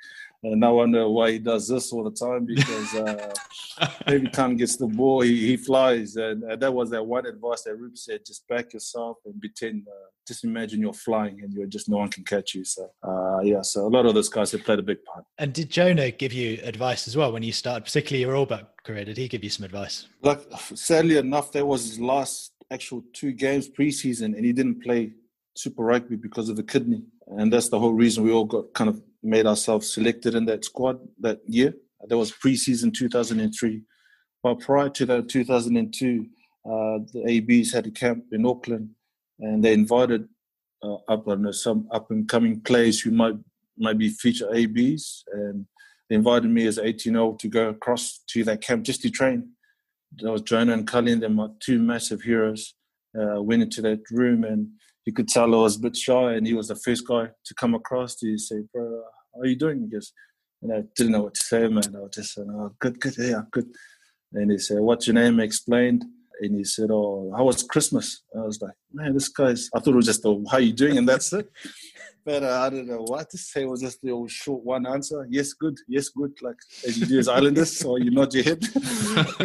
[0.43, 3.33] And I wonder why he does this all the time because uh,
[4.07, 6.15] every time he gets the ball, he, he flies.
[6.15, 9.87] And, and that was that one advice that Rube said: just back yourself and pretend.
[9.87, 12.63] Uh, just imagine you're flying and you're just no one can catch you.
[12.63, 15.25] So uh, yeah, so a lot of those guys have played a big part.
[15.37, 18.65] And did Jonah give you advice as well when you started, particularly your All Black
[18.83, 19.05] career?
[19.05, 20.07] Did he give you some advice?
[20.21, 20.41] Like
[20.73, 25.13] sadly enough, that was his last actual two games preseason, and he didn't play
[25.55, 28.89] Super Rugby because of the kidney, and that's the whole reason we all got kind
[28.89, 31.73] of made ourselves selected in that squad that year.
[32.07, 33.81] That was preseason 2003.
[34.43, 36.27] But prior to that, 2002,
[36.65, 38.89] uh, the ABs had a camp in Auckland,
[39.39, 40.27] and they invited
[40.83, 43.35] uh, up on some up and coming players who might
[43.77, 45.65] might be future ABs, and
[46.09, 49.49] they invited me as 18 old to go across to that camp just to train.
[50.17, 52.75] There was Jonah and Cullen, they're my two massive heroes.
[53.19, 54.67] Uh, went into that room and
[55.05, 57.53] you could tell I was a bit shy, and he was the first guy to
[57.53, 59.03] come across to say, "Bro,
[59.35, 60.13] how are you doing?" He goes,
[60.61, 61.95] and I didn't know what to say, man.
[61.95, 63.69] I was just saying, "Oh, good, good, yeah, good."
[64.33, 66.05] And he said, "What's your name?" I explained,
[66.41, 69.93] and he said, "Oh, how was Christmas?" I was like, "Man, this guy's." I thought
[69.93, 71.49] it was just, "Oh, how are you doing?" and that's it.
[72.25, 73.61] But uh, I don't know what to say.
[73.61, 75.27] It was just the old short one answer.
[75.29, 75.77] Yes, good.
[75.87, 76.33] Yes, good.
[76.41, 76.57] Like
[76.87, 78.63] as you do as Islanders, or you nod your head.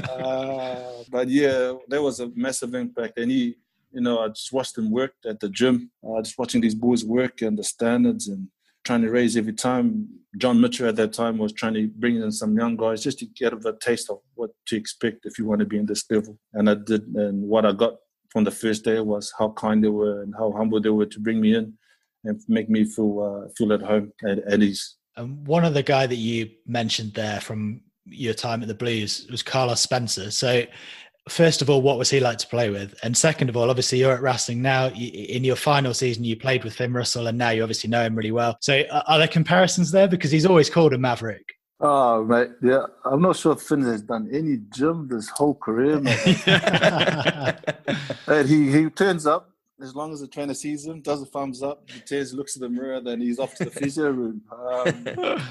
[0.09, 3.57] uh, but yeah, that was a massive impact, and he
[3.93, 5.91] you know, I just watched him work at the gym.
[6.03, 8.49] Uh, just watching these boys work and the standards and
[8.85, 10.09] trying to raise every time.
[10.39, 13.26] John Mitchell at that time was trying to bring in some young guys just to
[13.26, 16.39] get a taste of what to expect if you want to be in this level.
[16.55, 17.95] And I did, and what I got
[18.31, 21.20] from the first day was how kind they were and how humble they were to
[21.20, 21.74] bring me in
[22.24, 24.97] and make me feel uh, feel at home at, at ease.
[25.16, 29.43] And one other guy that you mentioned there from your time at the Blues was
[29.43, 30.31] Carlos Spencer.
[30.31, 30.64] So
[31.28, 32.94] first of all, what was he like to play with?
[33.02, 34.88] And second of all, obviously you're at Racing now.
[34.88, 38.14] In your final season, you played with Finn Russell, and now you obviously know him
[38.14, 38.56] really well.
[38.60, 40.08] So are there comparisons there?
[40.08, 41.44] Because he's always called a maverick.
[41.82, 42.84] Oh, mate, yeah.
[43.06, 46.18] I'm not sure Finn has done any gym this whole career, mate.
[48.46, 49.50] he, he turns up
[49.82, 52.62] as long as the trainer sees him, does a thumbs up, he tears, looks at
[52.62, 54.42] the mirror, then he's off to the physio room.
[54.52, 55.42] Um,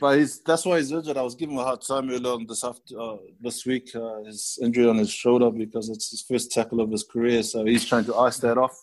[0.00, 1.16] but he's, that's why he's injured.
[1.16, 3.90] I was giving him a hard time earlier on this after, uh, this week.
[3.94, 7.64] Uh, his injury on his shoulder because it's his first tackle of his career, so
[7.64, 8.76] he's trying to ice that off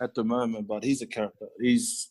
[0.00, 0.66] at the moment.
[0.66, 1.46] But he's a character.
[1.60, 2.10] He's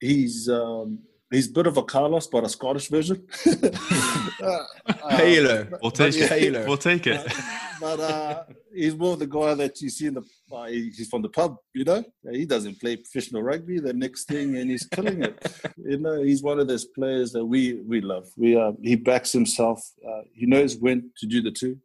[0.00, 0.98] he's um,
[1.30, 3.26] he's a bit of a Carlos, but a Scottish version.
[4.42, 4.64] uh,
[5.10, 5.66] Halo.
[5.82, 6.66] We'll take it.
[6.66, 7.32] We'll take it.
[7.80, 10.22] but uh, he's more the guy that you see in the.
[10.52, 12.04] Uh, he's from the pub, you know.
[12.30, 13.80] He doesn't play professional rugby.
[13.80, 15.46] The next thing, and he's killing it.
[15.76, 18.28] you know, he's one of those players that we we love.
[18.36, 19.82] We uh, he backs himself.
[20.06, 21.78] Uh, he knows when to do the two,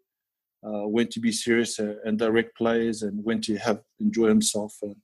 [0.63, 4.75] uh, when to be serious and direct plays, and when to have enjoy himself.
[4.81, 4.95] And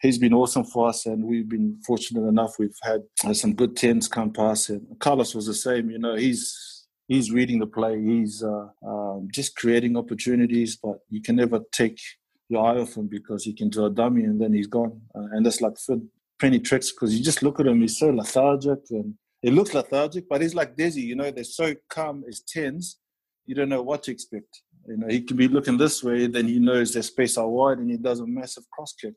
[0.00, 2.54] he's been awesome for us, and we've been fortunate enough.
[2.58, 5.90] We've had uh, some good tens come past, and Carlos was the same.
[5.90, 8.00] You know, he's he's reading the play.
[8.00, 11.98] He's uh, um, just creating opportunities, but you can never take
[12.48, 15.00] your eye off him because he can do a dummy and then he's gone.
[15.14, 15.74] Uh, and that's like
[16.40, 20.28] penny tricks because you just look at him, he's so lethargic and it looks lethargic,
[20.28, 22.98] but he's like Desi, you know, they're so calm as tens,
[23.46, 24.62] you don't know what to expect.
[24.88, 27.78] You know, he can be looking this way, then he knows their space are wide
[27.78, 29.14] and he does a massive cross kick.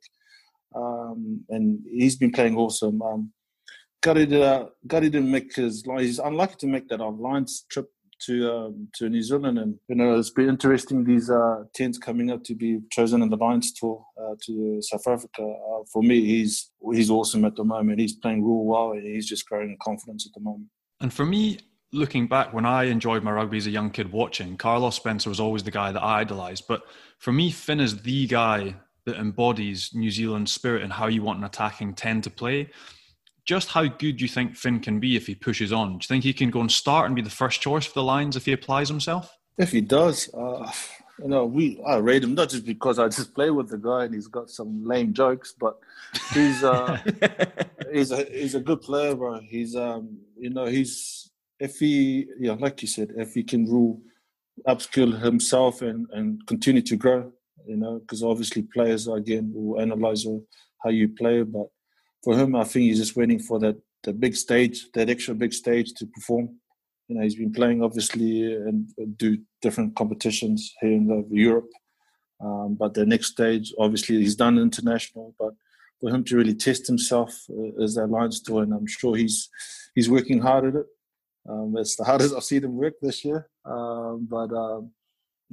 [0.75, 3.01] Um, and he's been playing awesome.
[3.01, 3.33] Um,
[4.01, 5.99] Gutty didn't make his line.
[5.99, 7.87] He's unlucky to make that Lions trip
[8.25, 11.03] to um, to New Zealand, and you know it's been interesting.
[11.03, 15.07] These uh, tens coming up to be chosen in the Lions tour uh, to South
[15.07, 15.41] Africa.
[15.41, 17.99] Uh, for me, he's he's awesome at the moment.
[17.99, 20.69] He's playing real well, and he's just growing in confidence at the moment.
[20.99, 21.59] And for me,
[21.93, 25.39] looking back, when I enjoyed my rugby as a young kid watching, Carlos Spencer was
[25.39, 26.67] always the guy that I idolized.
[26.67, 26.83] But
[27.19, 28.75] for me, Finn is the guy
[29.05, 32.69] that embodies New Zealand spirit and how you want an attacking ten to play
[33.45, 35.89] just how good do you think Finn can be if he pushes on?
[35.89, 38.03] Do you think he can go and start and be the first choice for the
[38.03, 39.35] Lions if he applies himself?
[39.57, 40.71] If he does, uh,
[41.19, 44.05] you know, we I rate him not just because I just play with the guy
[44.05, 45.77] and he's got some lame jokes, but
[46.33, 46.99] he's uh,
[47.91, 49.39] he's a he's a good player, bro.
[49.41, 51.30] He's um, you know, he's
[51.61, 54.01] if he yeah, like you said, if he can rule
[54.67, 57.31] upskill himself and and continue to grow,
[57.65, 60.25] you know, because obviously players again will analyze
[60.83, 61.67] how you play, but
[62.23, 65.53] for him, I think he's just waiting for that the big stage, that extra big
[65.53, 66.55] stage to perform.
[67.07, 71.69] You know, he's been playing obviously and do different competitions here in Europe.
[72.43, 75.35] Um, but the next stage, obviously, he's done international.
[75.37, 75.53] But
[75.99, 79.49] for him to really test himself uh, as that Lions tour, and I'm sure he's
[79.93, 80.87] he's working hard at it.
[81.49, 83.49] Um, it's the hardest I've seen him work this year.
[83.65, 84.91] Um, but um,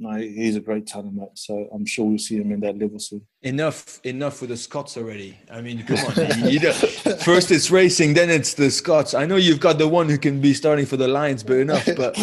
[0.01, 1.27] no, he's a great talent, mate.
[1.35, 3.21] So I'm sure we'll see him in that level soon.
[3.41, 5.37] Enough, enough with the Scots already.
[5.51, 6.49] I mean, come on.
[6.49, 9.13] you know, first it's racing, then it's the Scots.
[9.13, 11.85] I know you've got the one who can be starting for the Lions, but enough.
[11.97, 12.17] But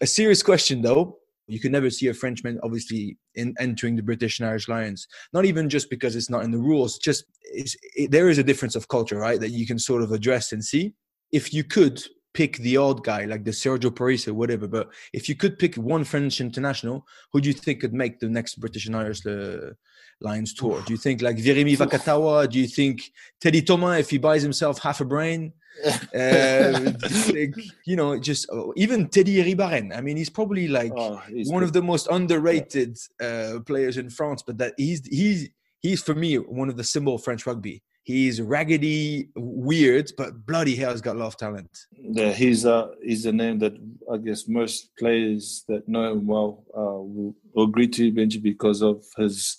[0.00, 1.18] a serious question though.
[1.46, 5.08] You can never see a Frenchman, obviously, in entering the British and Irish Lions.
[5.32, 6.96] Not even just because it's not in the rules.
[6.96, 9.40] Just it, there is a difference of culture, right?
[9.40, 10.94] That you can sort of address and see.
[11.32, 12.00] If you could
[12.32, 14.68] pick the odd guy like the Sergio Parisse or whatever.
[14.68, 18.28] But if you could pick one French international, who do you think could make the
[18.28, 19.72] next British and Irish uh,
[20.20, 20.82] Lions tour?
[20.86, 22.50] Do you think like Virimi Vakatawa?
[22.50, 23.02] Do you think
[23.40, 25.52] Teddy Thomas if he buys himself half a brain?
[26.14, 26.92] uh,
[27.86, 29.96] you know, just oh, even Teddy Iribaren.
[29.96, 31.66] I mean, he's probably like oh, he's one good.
[31.66, 34.42] of the most underrated uh, players in France.
[34.42, 35.48] But that he's he's
[35.80, 37.82] he's for me one of the symbol of French rugby.
[38.02, 41.70] He's raggedy, weird, but bloody hell, he's got a lot of talent.
[41.92, 43.74] Yeah, he's a uh, he's a name that
[44.10, 48.82] I guess most players that know him well uh, will, will agree to Benji because
[48.82, 49.58] of his.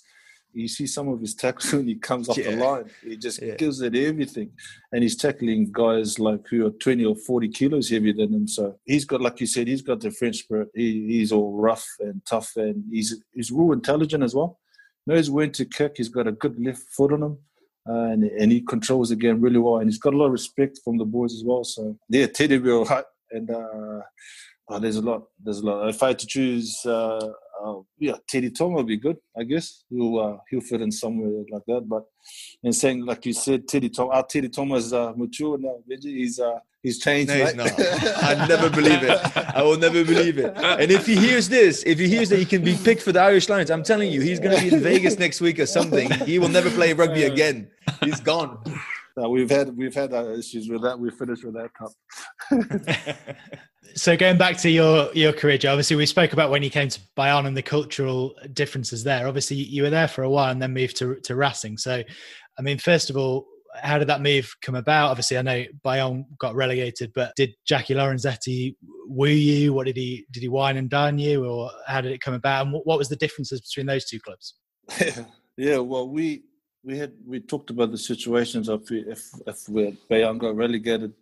[0.54, 2.50] You see some of his tackles when he comes off yeah.
[2.50, 2.90] the line.
[3.02, 3.54] He just yeah.
[3.54, 4.50] gives it everything,
[4.90, 8.48] and he's tackling guys like who are twenty or forty kilos heavier than him.
[8.48, 10.68] So he's got, like you said, he's got the French spirit.
[10.74, 14.58] He, he's all rough and tough, and he's he's real intelligent as well.
[15.06, 15.94] Knows when to kick.
[15.96, 17.38] He's got a good left foot on him
[17.88, 20.32] uh, and, and he controls the game really well, and he's got a lot of
[20.32, 21.64] respect from the boys as well.
[21.64, 24.00] So yeah, Teddy will hot, and uh,
[24.68, 25.24] oh, there's a lot.
[25.42, 25.88] There's a lot.
[25.88, 27.28] If I had to choose uh,
[27.62, 29.84] uh, yeah, Teddy Tom will be good, I guess.
[29.88, 31.88] He'll uh, he'll fit in somewhere like that.
[31.88, 32.04] But
[32.62, 35.76] in saying like you said, Teddy Tom, our Teddy Tom is uh, mature now.
[35.88, 37.28] He's uh, he's changed.
[37.28, 37.72] No, he's not.
[38.22, 39.36] I never believe it.
[39.54, 40.52] I will never believe it.
[40.56, 43.20] And if he hears this, if he hears that he can be picked for the
[43.20, 46.10] Irish Lions, I'm telling you, he's going to be in Vegas next week or something.
[46.10, 47.70] He will never play rugby again.
[48.02, 48.58] He's gone.
[49.20, 50.98] Uh, we've had we've had our issues with that.
[50.98, 51.92] We finished with that cup.
[53.94, 56.88] so going back to your your career, Joe, obviously we spoke about when you came
[56.88, 59.26] to Bayonne and the cultural differences there.
[59.26, 61.78] Obviously you were there for a while and then moved to to Racing.
[61.78, 62.02] So,
[62.58, 63.46] I mean, first of all,
[63.80, 65.10] how did that move come about?
[65.10, 68.76] Obviously, I know Bayonne got relegated, but did Jacky Lorenzetti
[69.06, 69.72] woo you?
[69.72, 72.66] What did he did he wine and dine you, or how did it come about?
[72.66, 74.54] And what, what was the differences between those two clubs?
[75.56, 76.42] yeah, well, we
[76.84, 81.14] we had we talked about the situations of if if we Bayonne got relegated.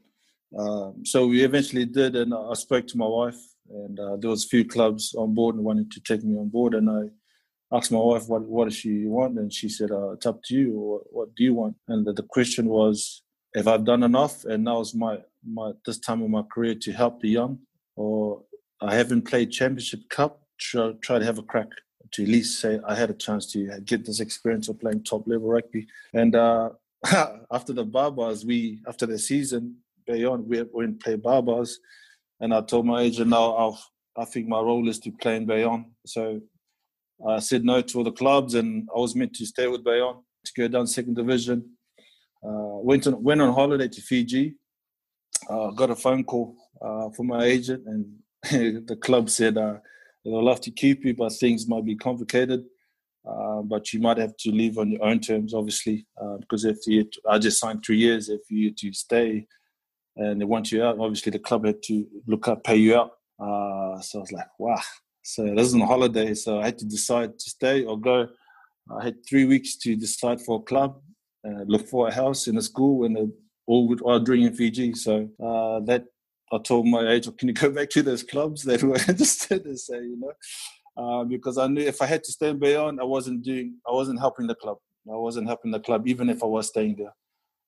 [0.59, 3.39] Um, so we eventually did, and I spoke to my wife,
[3.71, 6.49] and uh, there was a few clubs on board and wanted to take me on
[6.49, 10.11] board, and I asked my wife what what does she want, and she said uh,
[10.13, 10.75] it's up to you.
[10.77, 11.77] Or what do you want?
[11.89, 13.23] And the, the question was
[13.55, 16.93] if I've done enough, and now is my my this time of my career to
[16.93, 17.61] help the young,
[17.97, 18.43] or
[18.81, 21.69] I haven't played Championship Cup, try, try to have a crack
[22.13, 25.27] to at least say I had a chance to get this experience of playing top
[25.27, 25.87] level rugby.
[26.13, 26.71] And uh,
[27.53, 29.77] after the Barbars, we after the season,
[30.11, 31.71] Bayonne, we went play Barbas,
[32.41, 33.83] and I told my agent now I'll,
[34.17, 35.87] I think my role is to play in Bayonne.
[36.07, 36.41] So
[37.27, 40.23] I said no to all the clubs, and I was meant to stay with Bayonne
[40.45, 41.59] to go down second division.
[42.43, 44.55] Uh, went on went on holiday to Fiji.
[45.49, 48.07] Uh, got a phone call uh, from my agent, and
[48.89, 49.77] the club said uh,
[50.25, 52.65] they'd love to keep you, but things might be complicated.
[53.29, 56.79] Uh, but you might have to leave on your own terms, obviously, uh, because if
[56.87, 59.47] you, I just signed three years, if you to stay
[60.21, 63.13] and they want you out, obviously the club had to look up, pay you out.
[63.39, 64.81] Uh, so I was like, wow.
[65.23, 68.29] So this is a holiday, so I had to decide to stay or go.
[68.91, 71.01] I had three weeks to decide for a club,
[71.47, 73.33] uh, look for a house in a school, and
[73.67, 74.95] all all during in Fiji.
[74.95, 76.05] So uh, that
[76.53, 78.63] I told my agent, can you go back to those clubs?
[78.65, 80.33] They were interested to say, you know,
[80.97, 83.93] uh, because I knew if I had to stay in Bayonne, I wasn't doing, I
[83.93, 84.79] wasn't helping the club.
[85.11, 87.15] I wasn't helping the club, even if I was staying there.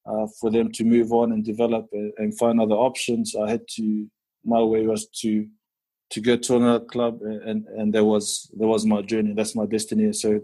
[0.05, 4.07] Uh, for them to move on and develop and, find other options, I had to.
[4.44, 5.46] My way was to
[6.11, 9.32] to go to another club, and and there was there was my journey.
[9.32, 10.12] That's my destiny.
[10.12, 10.40] So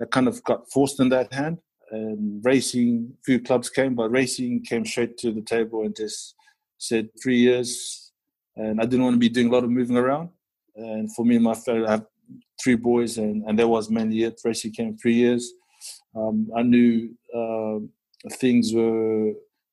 [0.00, 1.58] I kind of got forced in that hand.
[1.90, 6.34] And racing, few clubs came, but racing came straight to the table and just
[6.78, 8.12] said three years,
[8.56, 10.30] and I didn't want to be doing a lot of moving around.
[10.74, 12.06] And for me and my family, I have
[12.62, 14.40] three boys, and, and there was many years.
[14.40, 15.52] Tracy came three years.
[16.16, 17.84] Um, I knew uh,
[18.30, 19.32] things were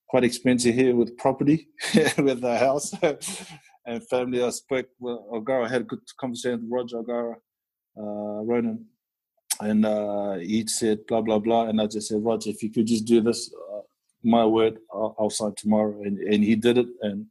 [0.09, 1.67] quite expensive here with property,
[2.17, 2.93] with the house
[3.85, 4.43] and family.
[4.43, 5.65] I spoke with O'Gara.
[5.65, 7.35] I had a good conversation with Roger O'Gara,
[7.97, 8.85] uh, Ronan,
[9.59, 12.87] and uh, he said blah blah blah, and I just said, Roger, if you could
[12.87, 13.81] just do this, uh,
[14.23, 17.27] my word, I'll, I'll sign tomorrow, and and he did it, and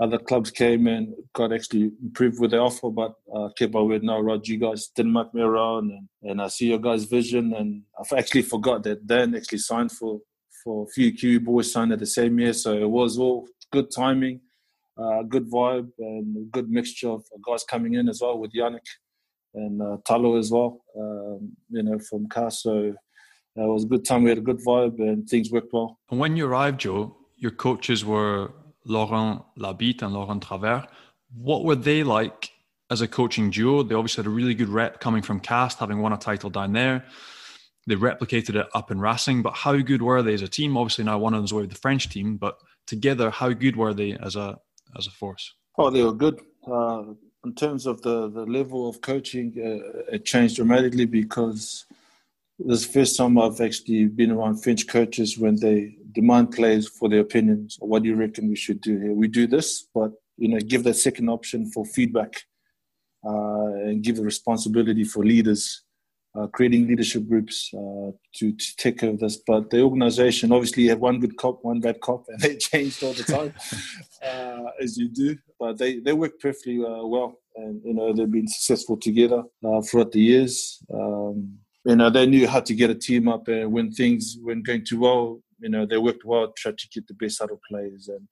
[0.00, 4.02] other clubs came and got actually improved with the offer, but uh, kept my word.
[4.02, 7.54] No, Rod, you guys didn't muck me around, and, and I see your guys' vision.
[7.54, 10.20] And I actually forgot that Dan actually signed for
[10.64, 13.90] for a few Kiwi boys signed at the same year, so it was all good
[13.94, 14.40] timing,
[14.96, 18.88] uh, good vibe, and good mixture of guys coming in as well with Yannick
[19.54, 20.80] and uh, Talo as well.
[20.98, 22.96] Um, you know, from CAS, so it
[23.56, 24.24] was a good time.
[24.24, 25.98] We had a good vibe, and things worked well.
[26.10, 28.52] And when you arrived, Joe, your coaches were
[28.84, 30.84] Laurent Labit and Laurent Travers.
[31.36, 32.50] What were they like
[32.90, 33.82] as a coaching duo?
[33.82, 36.72] They obviously had a really good rep coming from Castres, having won a title down
[36.72, 37.04] there.
[37.86, 40.76] They replicated it up in Racing, but how good were they as a team?
[40.76, 43.92] Obviously, now one of them's away with the French team, but together, how good were
[43.92, 44.58] they as a
[44.96, 45.54] as a force?
[45.76, 46.40] Oh, they were good.
[46.66, 47.02] Uh,
[47.44, 51.84] in terms of the, the level of coaching, uh, it changed dramatically because
[52.58, 56.88] this is the first time I've actually been around French coaches when they demand players
[56.88, 57.76] for their opinions.
[57.80, 59.12] What do you reckon we should do here?
[59.12, 62.42] We do this, but you know, give that second option for feedback
[63.26, 65.82] uh, and give the responsibility for leaders,
[66.36, 69.38] uh, creating leadership groups uh, to, to take care of this.
[69.46, 73.12] But the organization obviously have one good cop, one bad cop, and they changed all
[73.12, 73.54] the time,
[74.22, 75.36] uh, as you do.
[75.58, 79.80] But they, they work perfectly uh, well, and you know they've been successful together uh,
[79.82, 80.82] throughout the years.
[80.92, 84.66] Um, you know they knew how to get a team up, and when things weren't
[84.66, 87.60] going too well, you know they worked well, tried to get the best out of
[87.68, 88.26] players, and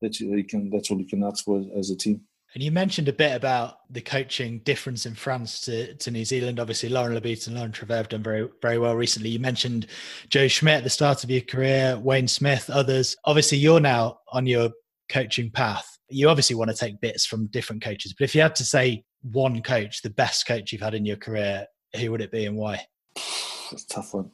[0.00, 2.22] that's you can that's all you can ask for as a team.
[2.54, 6.60] And you mentioned a bit about the coaching difference in France to, to New Zealand.
[6.60, 9.30] Obviously, Laurent Labit and Laurent Travers have done very, very well recently.
[9.30, 9.88] You mentioned
[10.28, 13.16] Joe Schmidt at the start of your career, Wayne Smith, others.
[13.24, 14.70] Obviously, you're now on your
[15.08, 15.98] coaching path.
[16.08, 19.02] you obviously want to take bits from different coaches, but if you had to say
[19.32, 22.56] one coach, the best coach you've had in your career, who would it be and
[22.56, 22.80] why?
[23.16, 24.30] A tough one.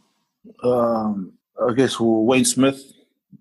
[0.63, 2.83] Um, I guess well, Wayne Smith.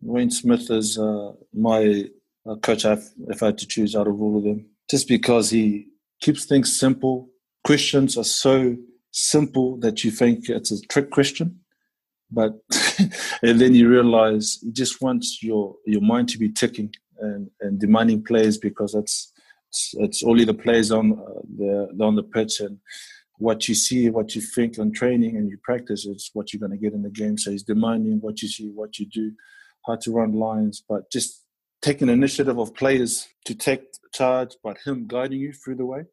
[0.02, 2.06] Wayne Smith is uh, my
[2.50, 5.50] uh, coach I've, if I had to choose out of all of them, just because
[5.50, 5.88] he
[6.22, 7.30] keeps things simple.
[7.64, 8.76] Questions are so
[9.12, 11.60] simple that you think it's a trick question,
[12.32, 12.54] but
[13.44, 17.80] and then you realize he just wants your your mind to be ticking and, and
[17.80, 19.34] demanding plays because that's
[19.68, 22.80] it's, it's only the plays on uh, the on the pitch and
[23.38, 26.78] what you see, what you think on training and you practice is what you're going
[26.78, 27.38] to get in the game.
[27.38, 29.32] So he's demanding what you see, what you do,
[29.88, 31.46] how to run lines, but just
[31.82, 36.04] taking initiative of players to take charge, but him guiding you through the way,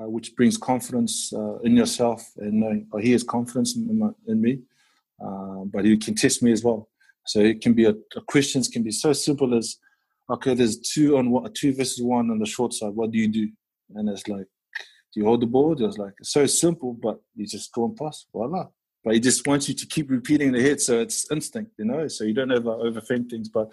[0.00, 4.10] uh, which brings confidence uh, in yourself and knowing oh, he has confidence in, my,
[4.26, 4.60] in me,
[5.24, 6.88] uh, but he can test me as well.
[7.26, 9.76] So it can be a, a questions can be so simple as,
[10.30, 12.94] okay, there's two on one, two versus one on the short side.
[12.94, 13.48] What do you do?
[13.94, 14.46] And it's like,
[15.12, 15.72] do you hold the ball?
[15.72, 18.68] It was like it's so simple, but you just go and pass, voila.
[19.04, 22.06] But he just wants you to keep repeating the hit, so it's instinct, you know.
[22.06, 23.48] So you don't ever overthink things.
[23.48, 23.72] But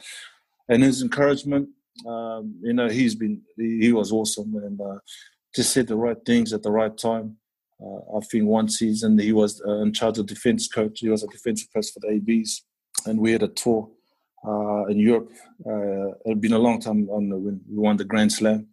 [0.69, 1.69] and his encouragement,
[2.05, 4.99] um, you know, he's been he, was awesome and uh,
[5.55, 7.37] just said the right things at the right time.
[7.81, 10.99] Uh, I think one season he was uh, in charge of defense coach.
[10.99, 12.63] He was a defensive coach for the ABs,
[13.05, 13.89] and we had a tour
[14.47, 15.31] uh, in Europe.
[15.65, 18.67] Uh, it had been a long time on the, when we won the Grand Slam,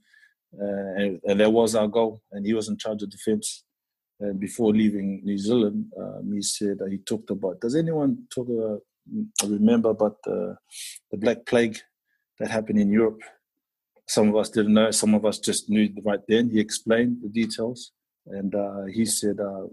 [0.61, 0.65] uh,
[0.97, 2.23] and, and, that was our goal.
[2.33, 3.65] And he was in charge of defense.
[4.21, 7.61] And before leaving New Zealand, um, he said that he talked about.
[7.61, 8.81] Does anyone talk about?
[9.45, 10.57] Remember about the,
[11.11, 11.79] the Black Plague
[12.39, 13.21] that happened in Europe?
[14.09, 14.91] Some of us didn't know.
[14.91, 16.51] Some of us just knew right then.
[16.51, 17.93] He explained the details,
[18.27, 19.67] and uh, he said, uh,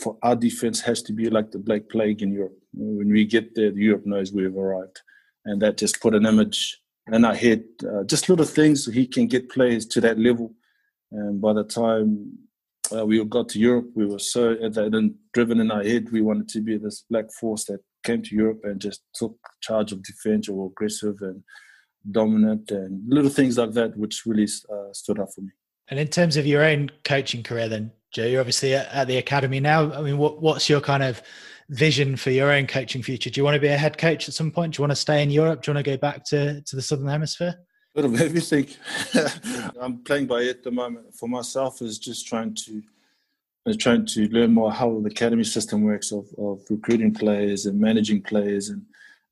[0.00, 2.58] "For our defense has to be like the Black Plague in Europe.
[2.72, 5.00] When we get there, Europe knows we've arrived."
[5.46, 6.78] And that just put an image
[7.12, 10.54] in our head, uh, just little things so he can get players to that level.
[11.12, 12.38] And by the time
[12.94, 16.10] uh, we got to Europe, we were so and driven in our head.
[16.10, 19.92] We wanted to be this black force that came to Europe and just took charge
[19.92, 21.42] of defense or aggressive and
[22.10, 25.50] dominant and little things like that, which really uh, stood out for me.
[25.88, 29.18] And in terms of your own coaching career, then Joe, you're obviously at, at the
[29.18, 29.92] academy now.
[29.92, 31.22] I mean, what, what's your kind of
[31.68, 33.30] vision for your own coaching future?
[33.30, 34.74] Do you want to be a head coach at some point?
[34.74, 35.62] Do you want to stay in Europe?
[35.62, 37.54] Do you want to go back to, to the Southern Hemisphere?
[37.96, 38.68] A bit of everything.
[39.80, 41.14] I'm playing by at the moment.
[41.14, 42.82] For myself, is just trying to
[43.72, 48.22] trying to learn more how the academy system works of, of recruiting players and managing
[48.22, 48.82] players, and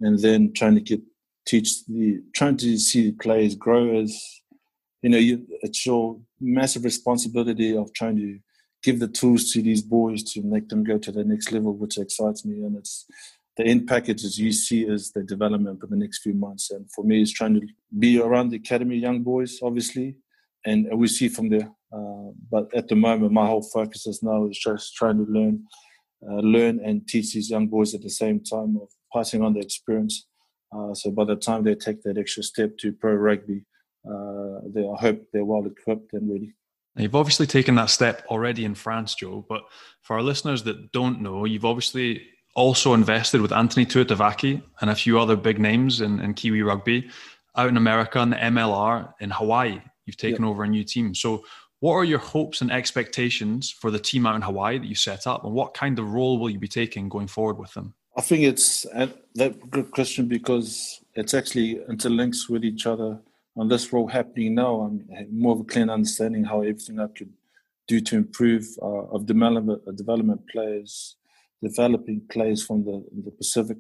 [0.01, 1.01] and then trying to get
[1.47, 4.41] teach the trying to see players grow as
[5.03, 5.19] you know.
[5.19, 8.39] You, it's your massive responsibility of trying to
[8.83, 11.99] give the tools to these boys to make them go to the next level, which
[11.99, 12.65] excites me.
[12.65, 13.07] And it's
[13.57, 16.71] the end package as you see is the development for the next few months.
[16.71, 17.67] And for me, it's trying to
[17.99, 20.17] be around the academy young boys, obviously,
[20.65, 21.71] and we see from there.
[21.93, 25.65] Uh, but at the moment, my whole focus is now is just trying to learn,
[26.29, 29.61] uh, learn and teach these young boys at the same time of passing on the
[29.61, 30.27] experience.
[30.75, 33.65] Uh, so by the time they take that extra step to pro rugby,
[34.09, 36.55] uh, they, I hope they're well equipped and ready.
[36.97, 39.63] Now, you've obviously taken that step already in France, Joe, but
[40.03, 42.23] for our listeners that don't know, you've obviously
[42.55, 47.09] also invested with Anthony Tuitavake and a few other big names in, in Kiwi rugby
[47.57, 49.81] out in America and the MLR in Hawaii.
[50.05, 50.51] You've taken yep.
[50.51, 51.15] over a new team.
[51.15, 51.45] So,
[51.83, 55.27] what are your hopes and expectations for the team out in Hawaii that you set
[55.27, 57.93] up, and what kind of role will you be taking going forward with them?
[58.17, 59.09] I think it's a
[59.75, 63.21] good question because it's actually interlinks with each other
[63.57, 67.33] on this role happening now, I'm more of a clear understanding how everything I could
[67.89, 71.17] do to improve uh, of development, uh, development players,
[71.61, 73.79] developing players from the, the Pacific.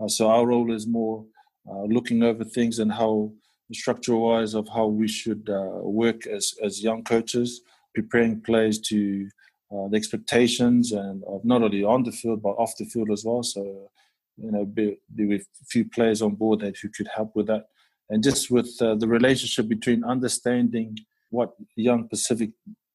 [0.00, 1.26] Uh, so our role is more
[1.68, 3.32] uh, looking over things and how
[3.72, 7.62] structural wise of how we should uh, work as, as young coaches,
[7.94, 9.28] preparing players to
[9.72, 13.24] uh, the expectations and of not only on the field but off the field as
[13.24, 13.42] well.
[13.42, 13.90] So
[14.36, 17.46] you know, be, be with a few players on board that who could help with
[17.46, 17.66] that
[18.10, 20.98] and just with uh, the relationship between understanding
[21.30, 22.50] what young Pacific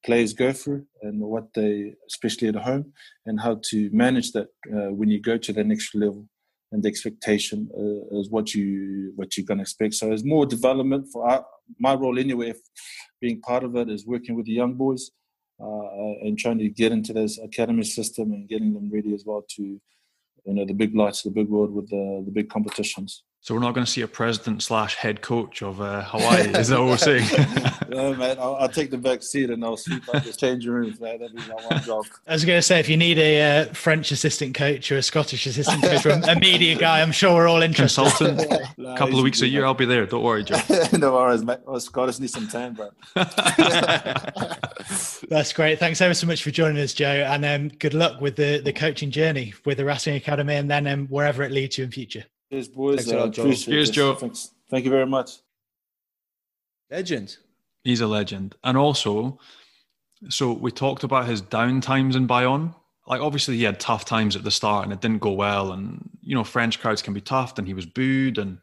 [0.05, 2.93] players go through and what they, especially at home,
[3.25, 6.27] and how to manage that uh, when you go to the next level.
[6.71, 9.93] And the expectation uh, is what you what you're gonna expect.
[9.93, 11.45] So it's more development for our,
[11.79, 12.53] my role anyway.
[13.21, 15.11] Being part of it is working with the young boys
[15.61, 19.43] uh, and trying to get into this academy system and getting them ready as well
[19.55, 23.23] to you know the big lights, the big world with the the big competitions.
[23.41, 26.49] So we're not going to see a president slash head coach of uh, Hawaii.
[26.49, 27.27] Is that what we're saying?
[27.89, 28.37] no, man.
[28.39, 30.99] I'll, I'll, take the back seat and I'll sweep up the changing rooms.
[30.99, 31.19] Man.
[31.19, 32.05] That'd be my one job.
[32.27, 35.03] I was going to say, if you need a uh, French assistant coach or a
[35.03, 38.01] Scottish assistant coach or a media guy, I'm sure we're all interested.
[38.01, 38.51] Consultant.
[38.79, 40.05] a couple of weeks a year, I'll be there.
[40.05, 40.59] Don't worry, Joe.
[40.97, 41.59] no worries, mate.
[41.65, 42.89] Well, Scottish need some time, bro.
[45.29, 45.79] That's great.
[45.79, 47.25] Thanks ever so much for joining us, Joe.
[47.27, 50.85] And um, good luck with the, the coaching journey with the Racing Academy and then
[50.87, 52.25] um, wherever it leads you in future.
[52.51, 53.11] Cheers, boys.
[53.11, 53.51] Uh, Joe.
[53.51, 54.15] Cheers, Joe.
[54.15, 54.51] Thanks.
[54.69, 55.39] Thank you very much.
[56.89, 57.37] Legend.
[57.83, 58.55] He's a legend.
[58.63, 59.39] And also,
[60.29, 62.73] so we talked about his down times in Bayonne.
[63.05, 65.71] Like, obviously, he had tough times at the start and it didn't go well.
[65.71, 68.37] And, you know, French crowds can be tough and he was booed.
[68.37, 68.59] And,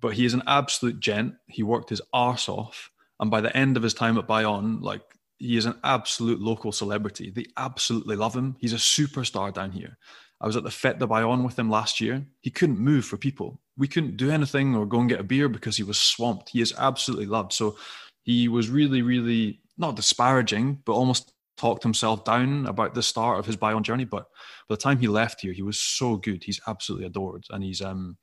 [0.00, 1.34] but he is an absolute gent.
[1.46, 2.90] He worked his arse off.
[3.20, 5.02] And by the end of his time at Bayonne, like,
[5.38, 7.30] he is an absolute local celebrity.
[7.30, 8.56] They absolutely love him.
[8.60, 9.98] He's a superstar down here.
[10.40, 12.24] I was at the Fête de Bayonne with him last year.
[12.40, 13.60] He couldn't move for people.
[13.76, 16.50] We couldn't do anything or go and get a beer because he was swamped.
[16.50, 17.52] He is absolutely loved.
[17.52, 17.76] So
[18.24, 23.46] he was really, really not disparaging, but almost talked himself down about the start of
[23.46, 24.04] his Bayonne journey.
[24.04, 24.26] But
[24.68, 26.42] by the time he left here, he was so good.
[26.44, 28.16] He's absolutely adored, and he's um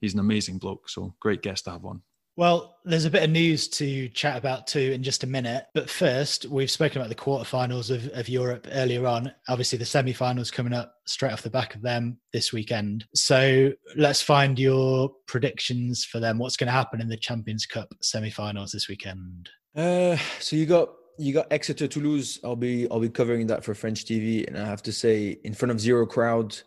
[0.00, 0.88] he's an amazing bloke.
[0.88, 2.02] So great guest to have on.
[2.40, 5.66] Well, there's a bit of news to chat about too in just a minute.
[5.74, 9.30] But first, we've spoken about the quarterfinals of, of Europe earlier on.
[9.48, 13.04] Obviously, the semi-finals coming up straight off the back of them this weekend.
[13.14, 16.38] So let's find your predictions for them.
[16.38, 19.50] What's going to happen in the Champions Cup semi-finals this weekend?
[19.76, 20.88] Uh, so you got
[21.18, 22.40] you got Exeter Toulouse.
[22.42, 25.52] I'll be I'll be covering that for French TV, and I have to say, in
[25.52, 26.58] front of zero crowd,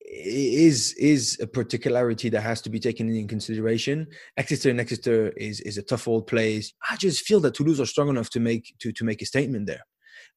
[0.00, 4.06] is is a particularity that has to be taken in consideration.
[4.36, 6.72] Exeter and Exeter is is a tough old place.
[6.90, 9.66] I just feel that Toulouse are strong enough to make to to make a statement
[9.66, 9.84] there.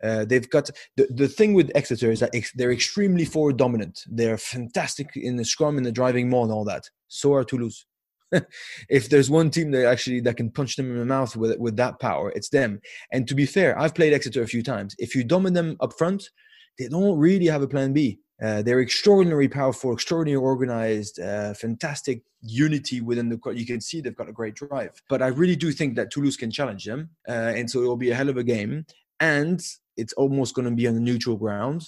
[0.04, 4.02] Uh, they've got the, the thing with Exeter is that ex, they're extremely forward dominant.
[4.08, 6.90] They're fantastic in the scrum, in the driving maul, and all that.
[7.08, 7.86] So are Toulouse.
[8.90, 11.78] if there's one team that actually that can punch them in the mouth with with
[11.78, 12.80] that power, it's them.
[13.12, 14.96] And to be fair, I've played Exeter a few times.
[14.98, 16.30] If you dominate them up front,
[16.78, 18.20] they don't really have a plan B.
[18.42, 23.40] Uh, they're extraordinarily powerful, extraordinarily organized, uh, fantastic unity within the.
[23.54, 25.02] You can see they've got a great drive.
[25.08, 27.98] But I really do think that Toulouse can challenge them, uh, and so it will
[27.98, 28.86] be a hell of a game.
[29.20, 29.64] And
[29.96, 31.86] it's almost going to be on the neutral ground.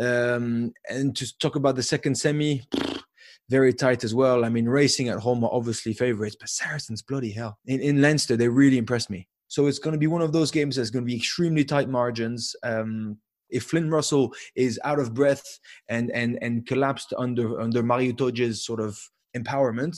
[0.00, 2.62] Um, and to talk about the second semi,
[3.50, 4.44] very tight as well.
[4.44, 7.58] I mean, racing at home are obviously favorites, but Saracens, bloody hell.
[7.66, 9.28] In, in Leinster, they really impressed me.
[9.48, 11.88] So it's going to be one of those games that's going to be extremely tight
[11.88, 12.56] margins.
[12.62, 13.18] Um,
[13.52, 15.44] if Finn Russell is out of breath
[15.88, 18.98] and and and collapsed under under Maro Itoje's sort of
[19.36, 19.96] empowerment,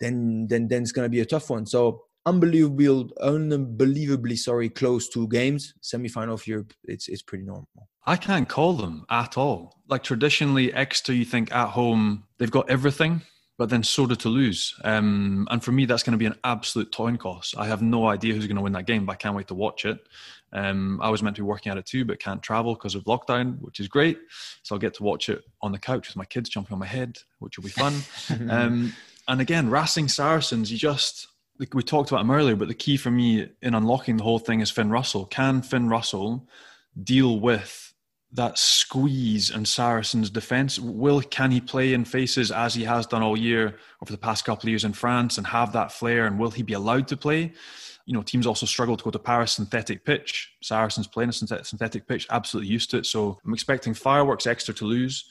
[0.00, 1.66] then then then it's going to be a tough one.
[1.66, 6.72] So unbelievable, unbelievably sorry, close to games, semi-final of Europe.
[6.84, 7.68] It's it's pretty normal.
[8.04, 9.80] I can't call them at all.
[9.88, 13.22] Like traditionally, Exeter, you think at home they've got everything
[13.62, 14.74] but then so do Toulouse.
[14.82, 17.56] Um, and for me, that's going to be an absolute coin cost.
[17.56, 19.54] I have no idea who's going to win that game, but I can't wait to
[19.54, 20.00] watch it.
[20.52, 23.04] Um, I was meant to be working at it too, but can't travel because of
[23.04, 24.18] lockdown, which is great.
[24.64, 26.86] So I'll get to watch it on the couch with my kids jumping on my
[26.86, 27.94] head, which will be fun.
[28.50, 28.94] um,
[29.28, 31.28] and again, Racing Saracens, you just,
[31.60, 34.40] like we talked about him earlier, but the key for me in unlocking the whole
[34.40, 35.24] thing is Finn Russell.
[35.26, 36.48] Can Finn Russell
[37.00, 37.91] deal with
[38.34, 40.78] that squeeze and Saracens' defence.
[40.78, 44.44] Will can he play in faces as he has done all year over the past
[44.44, 46.26] couple of years in France and have that flair?
[46.26, 47.52] And will he be allowed to play?
[48.06, 50.50] You know, teams also struggle to go to Paris synthetic pitch.
[50.62, 53.06] Saracens playing a synthetic pitch, absolutely used to it.
[53.06, 55.24] So I'm expecting fireworks Exeter Toulouse.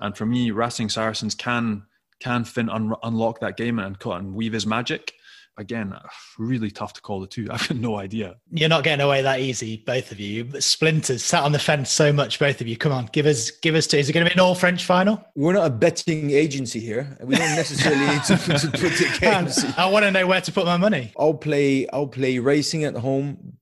[0.00, 1.84] And for me, Racing Saracens can
[2.18, 5.12] can Finn un- unlock that game and, and weave his magic
[5.58, 5.94] again,
[6.38, 7.48] really tough to call the two.
[7.50, 8.36] I've got no idea.
[8.50, 10.60] You're not getting away that easy, both of you.
[10.60, 12.76] Splinters sat on the fence so much, both of you.
[12.76, 13.98] Come on, give us, give us two.
[13.98, 15.22] Is it going to be an all French final?
[15.34, 17.16] We're not a betting agency here.
[17.22, 19.64] We don't necessarily need to, to put the games.
[19.76, 21.12] I want to know where to put my money.
[21.18, 21.88] I'll play.
[21.88, 23.54] I'll play Racing at home,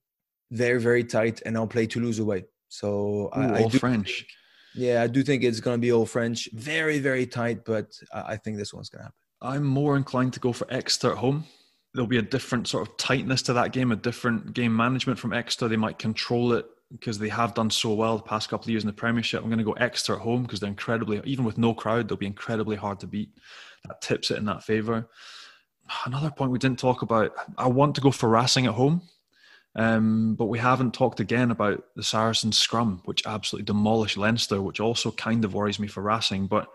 [0.51, 2.45] very very tight, and I'll play Toulouse away.
[2.69, 4.25] So Ooh, I, all I do, French.
[4.73, 6.49] Yeah, I do think it's going to be all French.
[6.53, 9.15] Very very tight, but I think this one's going to happen.
[9.41, 11.45] I'm more inclined to go for Exeter at home
[11.93, 15.33] there'll be a different sort of tightness to that game, a different game management from
[15.33, 15.67] Exeter.
[15.67, 18.83] They might control it because they have done so well the past couple of years
[18.83, 19.41] in the Premiership.
[19.41, 22.17] I'm going to go Exeter at home because they're incredibly, even with no crowd, they'll
[22.17, 23.29] be incredibly hard to beat.
[23.85, 25.07] That tips it in that favour.
[26.05, 29.01] Another point we didn't talk about, I want to go for Racing at home.
[29.75, 34.79] Um, but we haven't talked again about the Saracens scrum, which absolutely demolished Leinster, which
[34.79, 36.47] also kind of worries me for Racing.
[36.47, 36.67] But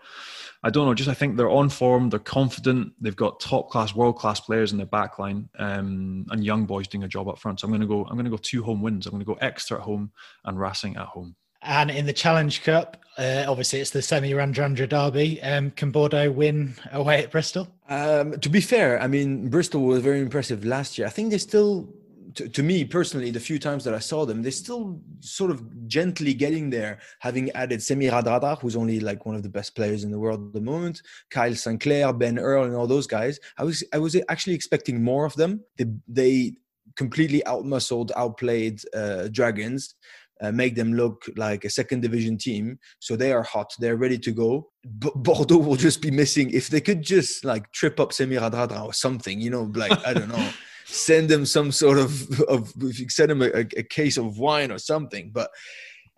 [0.63, 0.93] I don't know.
[0.95, 2.09] Just I think they're on form.
[2.09, 2.93] They're confident.
[2.99, 7.03] They've got top class, world class players in their backline, um, and young boys doing
[7.03, 7.59] a job up front.
[7.59, 8.05] So I'm going to go.
[8.05, 9.05] I'm going to go two home wins.
[9.05, 10.11] I'm going to go Exeter at home
[10.45, 11.35] and Racing at home.
[11.61, 15.41] And in the Challenge Cup, uh, obviously it's the semi Radradra derby.
[15.41, 17.67] Um, can Bordeaux win away at Bristol?
[17.89, 21.07] Um, to be fair, I mean Bristol was very impressive last year.
[21.07, 21.93] I think they still
[22.35, 25.87] to, to, me personally, the few times that I saw them, they're still sort of
[25.87, 30.03] gently getting there, having added Semi Radradra, who's only like one of the best players
[30.03, 33.39] in the world at the moment, Kyle Sinckler, Ben Earl, and all those guys.
[33.57, 35.61] I was I was actually expecting more of them.
[35.77, 36.53] They they
[36.95, 39.95] completely outmuscled, outplayed uh, Dragons.
[40.39, 42.77] Uh, make them look like a second division team.
[42.99, 43.73] So they are hot.
[43.79, 44.69] They're ready to go.
[44.99, 48.85] B- Bordeaux will just be missing if they could just like trip up Semi Radradra
[48.85, 50.49] or something, you know, like I don't know.
[50.87, 52.73] send him some sort of of
[53.09, 55.31] send him a, a, case of wine or something.
[55.33, 55.51] But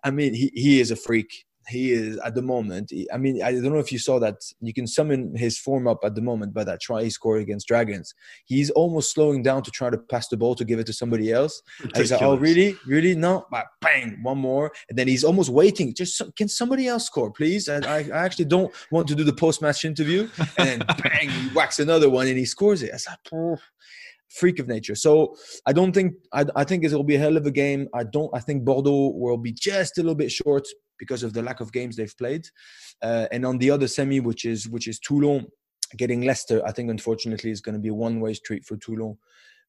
[0.04, 1.44] I mean, he he is a freak.
[1.68, 2.90] He is at the moment.
[3.12, 4.36] I mean, I don't know if you saw that.
[4.60, 7.68] You can summon his form up at the moment by that try he scored against
[7.68, 8.12] Dragons.
[8.46, 11.30] He's almost slowing down to try to pass the ball to give it to somebody
[11.32, 11.62] else.
[11.94, 13.14] He's like, oh, really, really?
[13.14, 15.94] No, but bang, one more, and then he's almost waiting.
[15.94, 17.68] Just can somebody else score, please?
[17.68, 20.28] And I, I actually don't want to do the post match interview.
[20.58, 22.90] And then bang, he whacks another one and he scores it.
[22.90, 23.58] I like,
[24.30, 24.94] freak of nature.
[24.94, 27.88] So I don't think I, I think it will be a hell of a game.
[27.94, 28.30] I don't.
[28.34, 30.66] I think Bordeaux will be just a little bit short
[30.98, 32.46] because of the lack of games they've played.
[33.02, 35.46] Uh, and on the other semi, which is which is Toulon,
[35.96, 39.18] getting Leicester, I think unfortunately is going to be a one-way street for Toulon.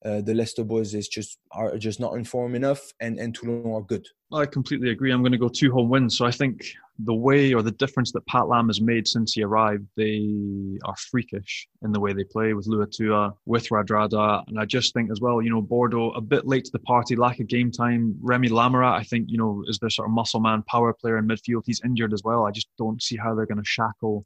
[0.04, 3.72] Uh, the Leicester boys is just are just not in form enough, and and Toulon
[3.72, 4.08] are good.
[4.34, 5.12] I completely agree.
[5.12, 6.18] I'm going to go two home wins.
[6.18, 9.43] So I think the way or the difference that Pat Lam has made since he
[9.43, 14.66] arrived, they are freakish in the way they play with Luatua, with Radradra, and I
[14.66, 17.47] just think as well, you know, Bordeaux a bit late to the party, lack of
[17.47, 18.16] game time.
[18.22, 21.28] Remy Lamerat, I think, you know, is their sort of muscle man, power player in
[21.28, 21.64] midfield.
[21.66, 22.45] He's injured as well.
[22.45, 24.26] I just don't see how they're going to shackle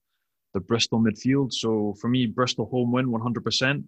[0.53, 1.51] the Bristol midfield.
[1.51, 3.83] So for me, Bristol home win 100%.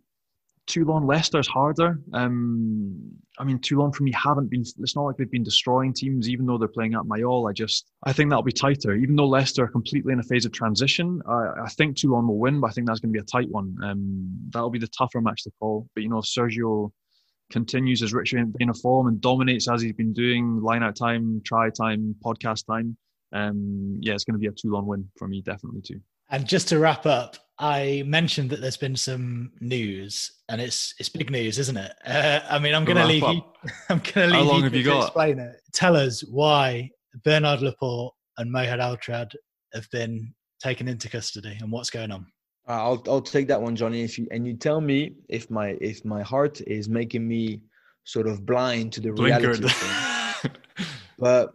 [0.68, 1.99] Toulon Leicester's harder.
[2.13, 4.61] Um, I mean, Toulon for me haven't been.
[4.61, 7.49] It's not like they've been destroying teams, even though they're playing at Mayol.
[7.49, 8.93] I just, I think that'll be tighter.
[8.95, 12.38] Even though Leicester are completely in a phase of transition, I, I think Toulon will
[12.38, 13.76] win, but I think that's going to be a tight one.
[13.84, 15.88] Um, that'll be the tougher match to call.
[15.95, 16.91] But you know, Sergio
[17.51, 21.41] continues his rich vein of form and dominates as he's been doing, line out time,
[21.45, 22.97] try time, podcast time,
[23.34, 26.01] um, yeah, it's going to be a Toulon win for me, definitely too.
[26.30, 31.10] And just to wrap up, I mentioned that there's been some news, and it's it's
[31.10, 31.94] big news, isn't it?
[32.06, 33.34] Uh, I mean, I'm going to leave up.
[33.34, 33.42] you.
[33.90, 35.06] I'm going to leave How long you, have you got?
[35.06, 35.56] explain it.
[35.74, 36.92] Tell us why
[37.24, 39.34] Bernard Laporte and Mohed Altrad
[39.74, 42.28] have been taken into custody, and what's going on.
[42.68, 44.04] Uh, I'll I'll take that one, Johnny.
[44.04, 47.62] If you and you tell me if my if my heart is making me
[48.04, 49.68] sort of blind to the reality.
[51.18, 51.54] but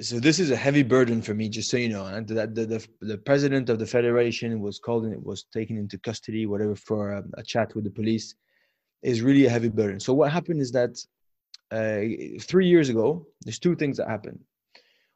[0.00, 2.86] so this is a heavy burden for me just so you know and the, the,
[3.00, 7.12] the, president of the federation was called and it was taken into custody whatever for
[7.12, 8.34] a, a, chat with the police
[9.02, 9.98] is really a heavy burden.
[9.98, 10.96] So what happened is that
[11.70, 14.40] uh, three years ago there's two things that happened.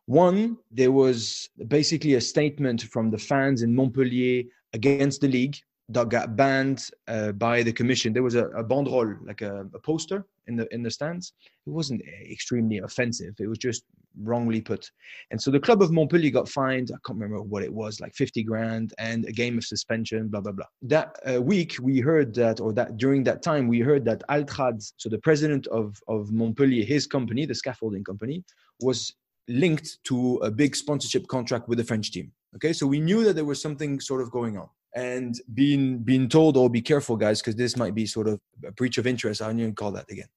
[0.07, 5.57] One there was basically a statement from the fans in montpellier against the league
[5.89, 8.13] that got banned uh, by the commission.
[8.13, 11.33] There was a, a banderole, like a, a, poster in the in the stands.
[11.67, 13.35] It wasn't extremely offensive.
[13.39, 13.85] It was just
[14.23, 14.91] wrongly put.
[15.31, 16.91] And so the club of Montpellier got fined.
[16.91, 20.41] I can't remember what it was, like 50 grand and a game of suspension, blah,
[20.41, 20.67] blah, blah.
[20.83, 24.91] That uh, week, we heard that, or that during that time, we heard that Altrad,
[24.97, 28.43] so the president of, of Montpellier, his company, the scaffolding company,
[28.81, 29.15] was
[29.49, 32.33] linked to a big sponsorship contract with the French team.
[32.57, 34.69] Okay, so we knew that there was something sort of going on.
[34.97, 38.73] And being being told, oh, be careful, guys, because this might be sort of a
[38.73, 39.43] breach of interest.
[39.43, 40.29] I don't even call that again.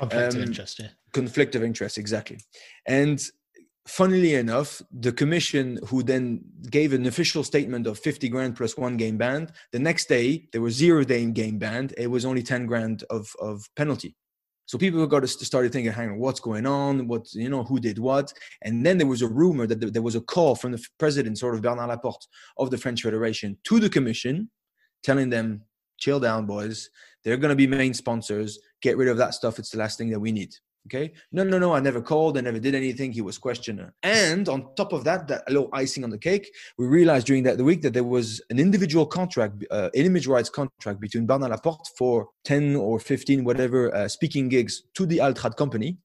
[0.00, 0.88] Conflict um, of interest, yeah.
[1.12, 2.38] Conflict of interest, exactly.
[2.86, 3.22] And
[3.86, 6.40] funnily enough, the commission, who then
[6.70, 10.62] gave an official statement of 50 grand plus one game band, the next day there
[10.62, 11.92] was zero day in game band.
[11.98, 14.16] It was only 10 grand of, of penalty.
[14.70, 17.08] So people got to started thinking, hang on, what's going on?
[17.08, 18.32] What you know, who did what?
[18.62, 21.56] And then there was a rumor that there was a call from the president, sort
[21.56, 22.24] of Bernard Laporte
[22.56, 24.48] of the French Federation, to the commission,
[25.02, 25.62] telling them,
[25.98, 26.88] chill down, boys.
[27.24, 28.60] They're going to be main sponsors.
[28.80, 29.58] Get rid of that stuff.
[29.58, 30.54] It's the last thing that we need.
[30.92, 31.12] Okay.
[31.30, 31.72] No, no, no.
[31.72, 32.36] I never called.
[32.36, 33.12] I never did anything.
[33.12, 33.94] He was questioner.
[34.02, 37.58] And on top of that, that little icing on the cake, we realized during that
[37.58, 41.50] the week that there was an individual contract, uh, an image rights contract between Bernard
[41.50, 45.96] Laporte for 10 or 15, whatever, uh, speaking gigs to the Altrad company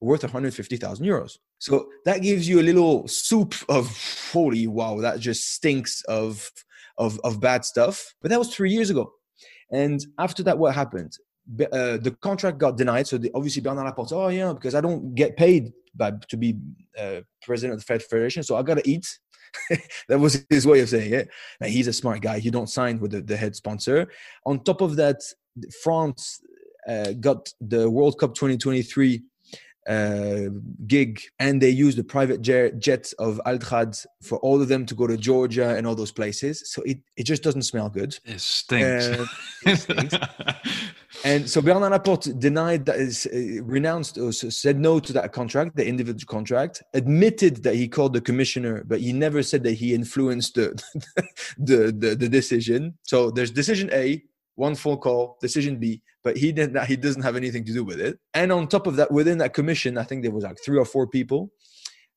[0.00, 1.36] worth 150,000 euros.
[1.58, 3.86] So that gives you a little soup of
[4.32, 6.50] holy wow, that just stinks of,
[6.96, 8.14] of, of bad stuff.
[8.22, 9.12] But that was three years ago.
[9.70, 11.18] And after that, what happened?
[11.72, 13.06] Uh, the contract got denied.
[13.06, 16.56] So the, obviously Bernard Laporte, oh yeah, because I don't get paid by, to be
[16.98, 19.06] uh, president of the Fed Federation, so I gotta eat.
[20.08, 21.28] that was his way of saying it.
[21.60, 22.36] Now, he's a smart guy.
[22.36, 24.06] You don't sign with the, the head sponsor.
[24.46, 25.20] On top of that,
[25.82, 26.40] France
[26.88, 29.22] uh, got the World Cup 2023
[29.90, 30.48] uh,
[30.86, 33.58] gig, and they used the private jet of Al
[34.22, 36.70] for all of them to go to Georgia and all those places.
[36.70, 38.16] So it, it just doesn't smell good.
[38.24, 39.06] It stinks.
[39.06, 39.26] Uh,
[39.66, 40.14] it stinks.
[41.24, 45.74] and so Bernard Laporte denied that, is, uh, renounced, or said no to that contract,
[45.74, 49.92] the individual contract, admitted that he called the commissioner, but he never said that he
[49.92, 50.80] influenced the,
[51.58, 52.94] the, the, the decision.
[53.02, 54.22] So there's decision A,
[54.60, 57.82] one phone call, decision B, but he did not, he doesn't have anything to do
[57.82, 58.18] with it.
[58.34, 60.84] And on top of that, within that commission, I think there was like three or
[60.84, 61.50] four people.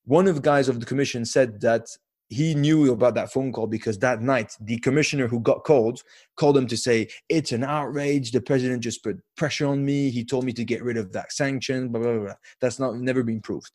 [0.04, 1.88] One of the guys of the commission said that
[2.28, 6.02] he knew about that phone call because that night the commissioner who got called
[6.36, 10.24] called him to say it's an outrage the president just put pressure on me he
[10.26, 13.42] told me to get rid of that sanction blah blah blah that's not never been
[13.42, 13.72] proved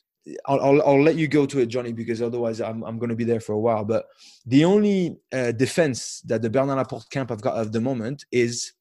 [0.47, 3.17] I'll, I'll, I'll, let you go to it, Johnny, because otherwise I'm, I'm going to
[3.17, 3.85] be there for a while.
[3.85, 4.07] But
[4.47, 8.73] the only uh, defense that the Bernard Laporte camp have got at the moment is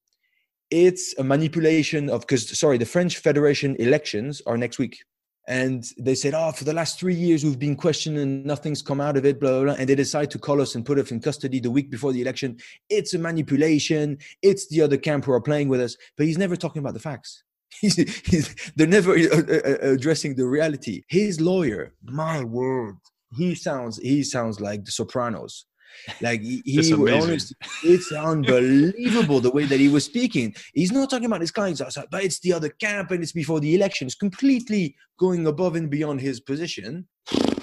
[0.69, 4.99] it's a manipulation of, because, sorry, the French Federation elections are next week.
[5.49, 9.15] And they said, oh, for the last three years, we've been questioning, nothing's come out
[9.15, 9.75] of it, blah, blah, blah.
[9.79, 12.21] And they decide to call us and put us in custody the week before the
[12.21, 12.57] election.
[12.89, 14.17] It's a manipulation.
[14.41, 15.95] It's the other camp who are playing with us.
[16.17, 17.43] But he's never talking about the facts.
[17.81, 17.95] He's,
[18.25, 21.03] he's, they're never uh, uh, uh, addressing the reality.
[21.09, 22.95] His lawyer, my word,
[23.35, 25.65] he sounds he sounds like the Sopranos.
[26.21, 27.53] Like he, he honest,
[27.83, 30.55] it's unbelievable the way that he was speaking.
[30.73, 33.59] He's not talking about his clients outside, but it's the other camp and it's before
[33.59, 34.07] the election.
[34.07, 37.07] It's completely going above and beyond his position.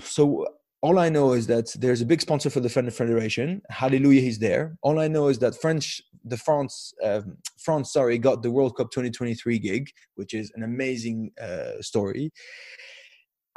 [0.02, 0.46] So
[0.84, 3.62] all I know is that there's a big sponsor for the Federation.
[3.70, 4.76] Hallelujah, he's there.
[4.82, 8.90] All I know is that French, the France, um, France, sorry, got the World Cup
[8.90, 12.30] 2023 gig, which is an amazing uh, story.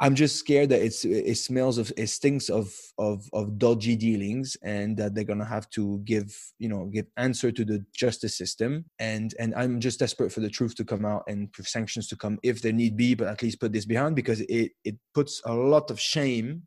[0.00, 4.56] I'm just scared that it's it smells of it stinks of of of dodgy dealings,
[4.62, 8.86] and that they're gonna have to give you know give answer to the justice system.
[9.00, 12.16] And and I'm just desperate for the truth to come out and for sanctions to
[12.16, 15.42] come if there need be, but at least put this behind because it it puts
[15.44, 16.62] a lot of shame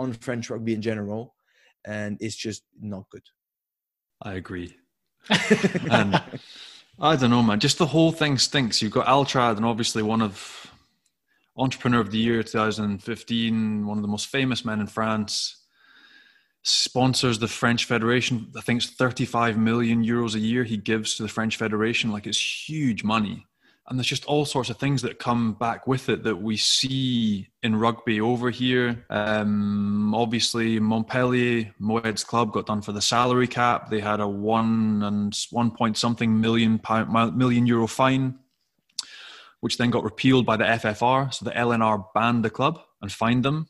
[0.00, 1.34] on French rugby in general,
[1.84, 3.22] and it's just not good.
[4.22, 4.74] I agree.
[5.90, 6.22] and um,
[6.98, 7.60] I don't know, man.
[7.60, 8.80] Just the whole thing stinks.
[8.80, 10.72] You've got Altrad, and obviously one of
[11.56, 15.56] Entrepreneur of the Year 2015, one of the most famous men in France.
[16.62, 18.52] Sponsors the French Federation.
[18.56, 22.12] I think it's 35 million euros a year he gives to the French Federation.
[22.12, 23.46] Like it's huge money
[23.90, 27.48] and there's just all sorts of things that come back with it that we see
[27.64, 29.04] in rugby over here.
[29.10, 33.90] Um, obviously, Montpellier, Mohed's club, got done for the salary cap.
[33.90, 38.38] They had a one and one point something million pound million euro fine,
[39.58, 41.34] which then got repealed by the FFR.
[41.34, 43.66] So the LNR banned the club and fined them.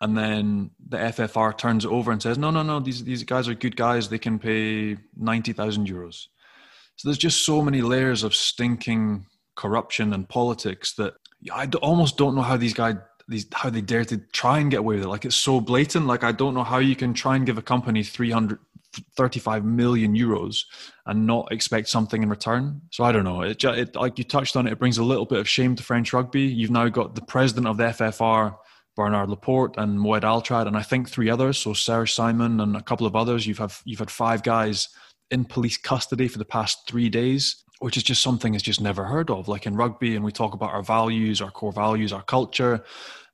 [0.00, 2.80] And then the FFR turns it over and says, "No, no, no.
[2.80, 4.08] These these guys are good guys.
[4.08, 6.26] They can pay ninety thousand euros."
[6.96, 9.26] So there's just so many layers of stinking
[9.56, 11.14] corruption and politics that
[11.52, 12.96] I almost don't know how these guys
[13.28, 15.08] these how they dare to try and get away with it.
[15.08, 16.06] Like it's so blatant.
[16.06, 20.60] Like I don't know how you can try and give a company 335 million euros
[21.06, 22.80] and not expect something in return.
[22.90, 23.42] So I don't know.
[23.42, 24.72] It, it like you touched on it.
[24.72, 26.42] It brings a little bit of shame to French rugby.
[26.42, 28.56] You've now got the president of the FFR.
[28.94, 31.58] Bernard Laporte and Mohed Altrad, and I think three others.
[31.58, 33.46] So Serge Simon and a couple of others.
[33.46, 34.88] You've have you've had five guys
[35.30, 39.04] in police custody for the past three days which is just something that's just never
[39.04, 39.48] heard of.
[39.48, 42.84] Like in rugby, and we talk about our values, our core values, our culture.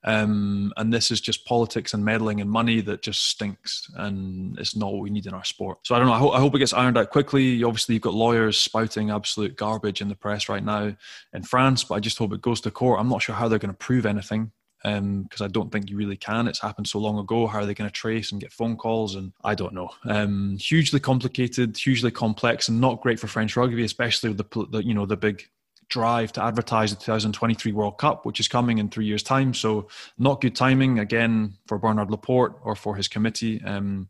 [0.04, 4.74] Um, and this is just politics and meddling and money that just stinks, and it's
[4.74, 5.78] not what we need in our sport.
[5.84, 6.14] So I don't know.
[6.14, 7.62] I, ho- I hope it gets ironed out quickly.
[7.62, 10.96] Obviously, you've got lawyers spouting absolute garbage in the press right now
[11.32, 12.98] in France, but I just hope it goes to court.
[12.98, 14.50] I'm not sure how they're going to prove anything
[14.82, 16.48] because um, I don't think you really can.
[16.48, 17.46] It's happened so long ago.
[17.46, 19.14] How are they going to trace and get phone calls?
[19.14, 19.90] And I don't know.
[20.04, 24.84] Um, hugely complicated, hugely complex, and not great for French rugby, especially with the, the
[24.84, 25.44] you know the big
[25.88, 29.54] drive to advertise the 2023 World Cup, which is coming in three years' time.
[29.54, 33.62] So not good timing again for Bernard Laporte or for his committee.
[33.62, 34.08] Um,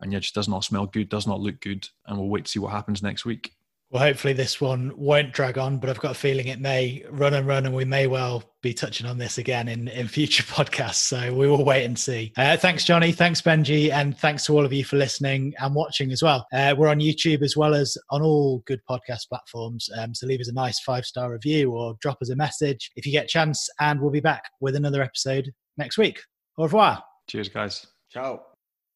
[0.00, 2.50] and yeah, just does not smell good, does not look good, and we'll wait to
[2.50, 3.52] see what happens next week.
[3.92, 7.34] Well, hopefully this one won't drag on, but I've got a feeling it may run
[7.34, 10.94] and run, and we may well be touching on this again in, in future podcasts.
[10.94, 12.32] So we will wait and see.
[12.38, 13.12] Uh, thanks, Johnny.
[13.12, 13.90] Thanks, Benji.
[13.90, 16.46] And thanks to all of you for listening and watching as well.
[16.54, 19.90] Uh, we're on YouTube as well as on all good podcast platforms.
[19.98, 23.04] Um, so leave us a nice five star review or drop us a message if
[23.04, 23.68] you get a chance.
[23.78, 26.22] And we'll be back with another episode next week.
[26.56, 27.04] Au revoir.
[27.28, 27.86] Cheers, guys.
[28.10, 28.40] Ciao.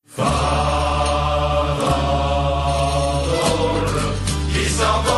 [0.07, 1.17] Father
[4.77, 5.16] samba.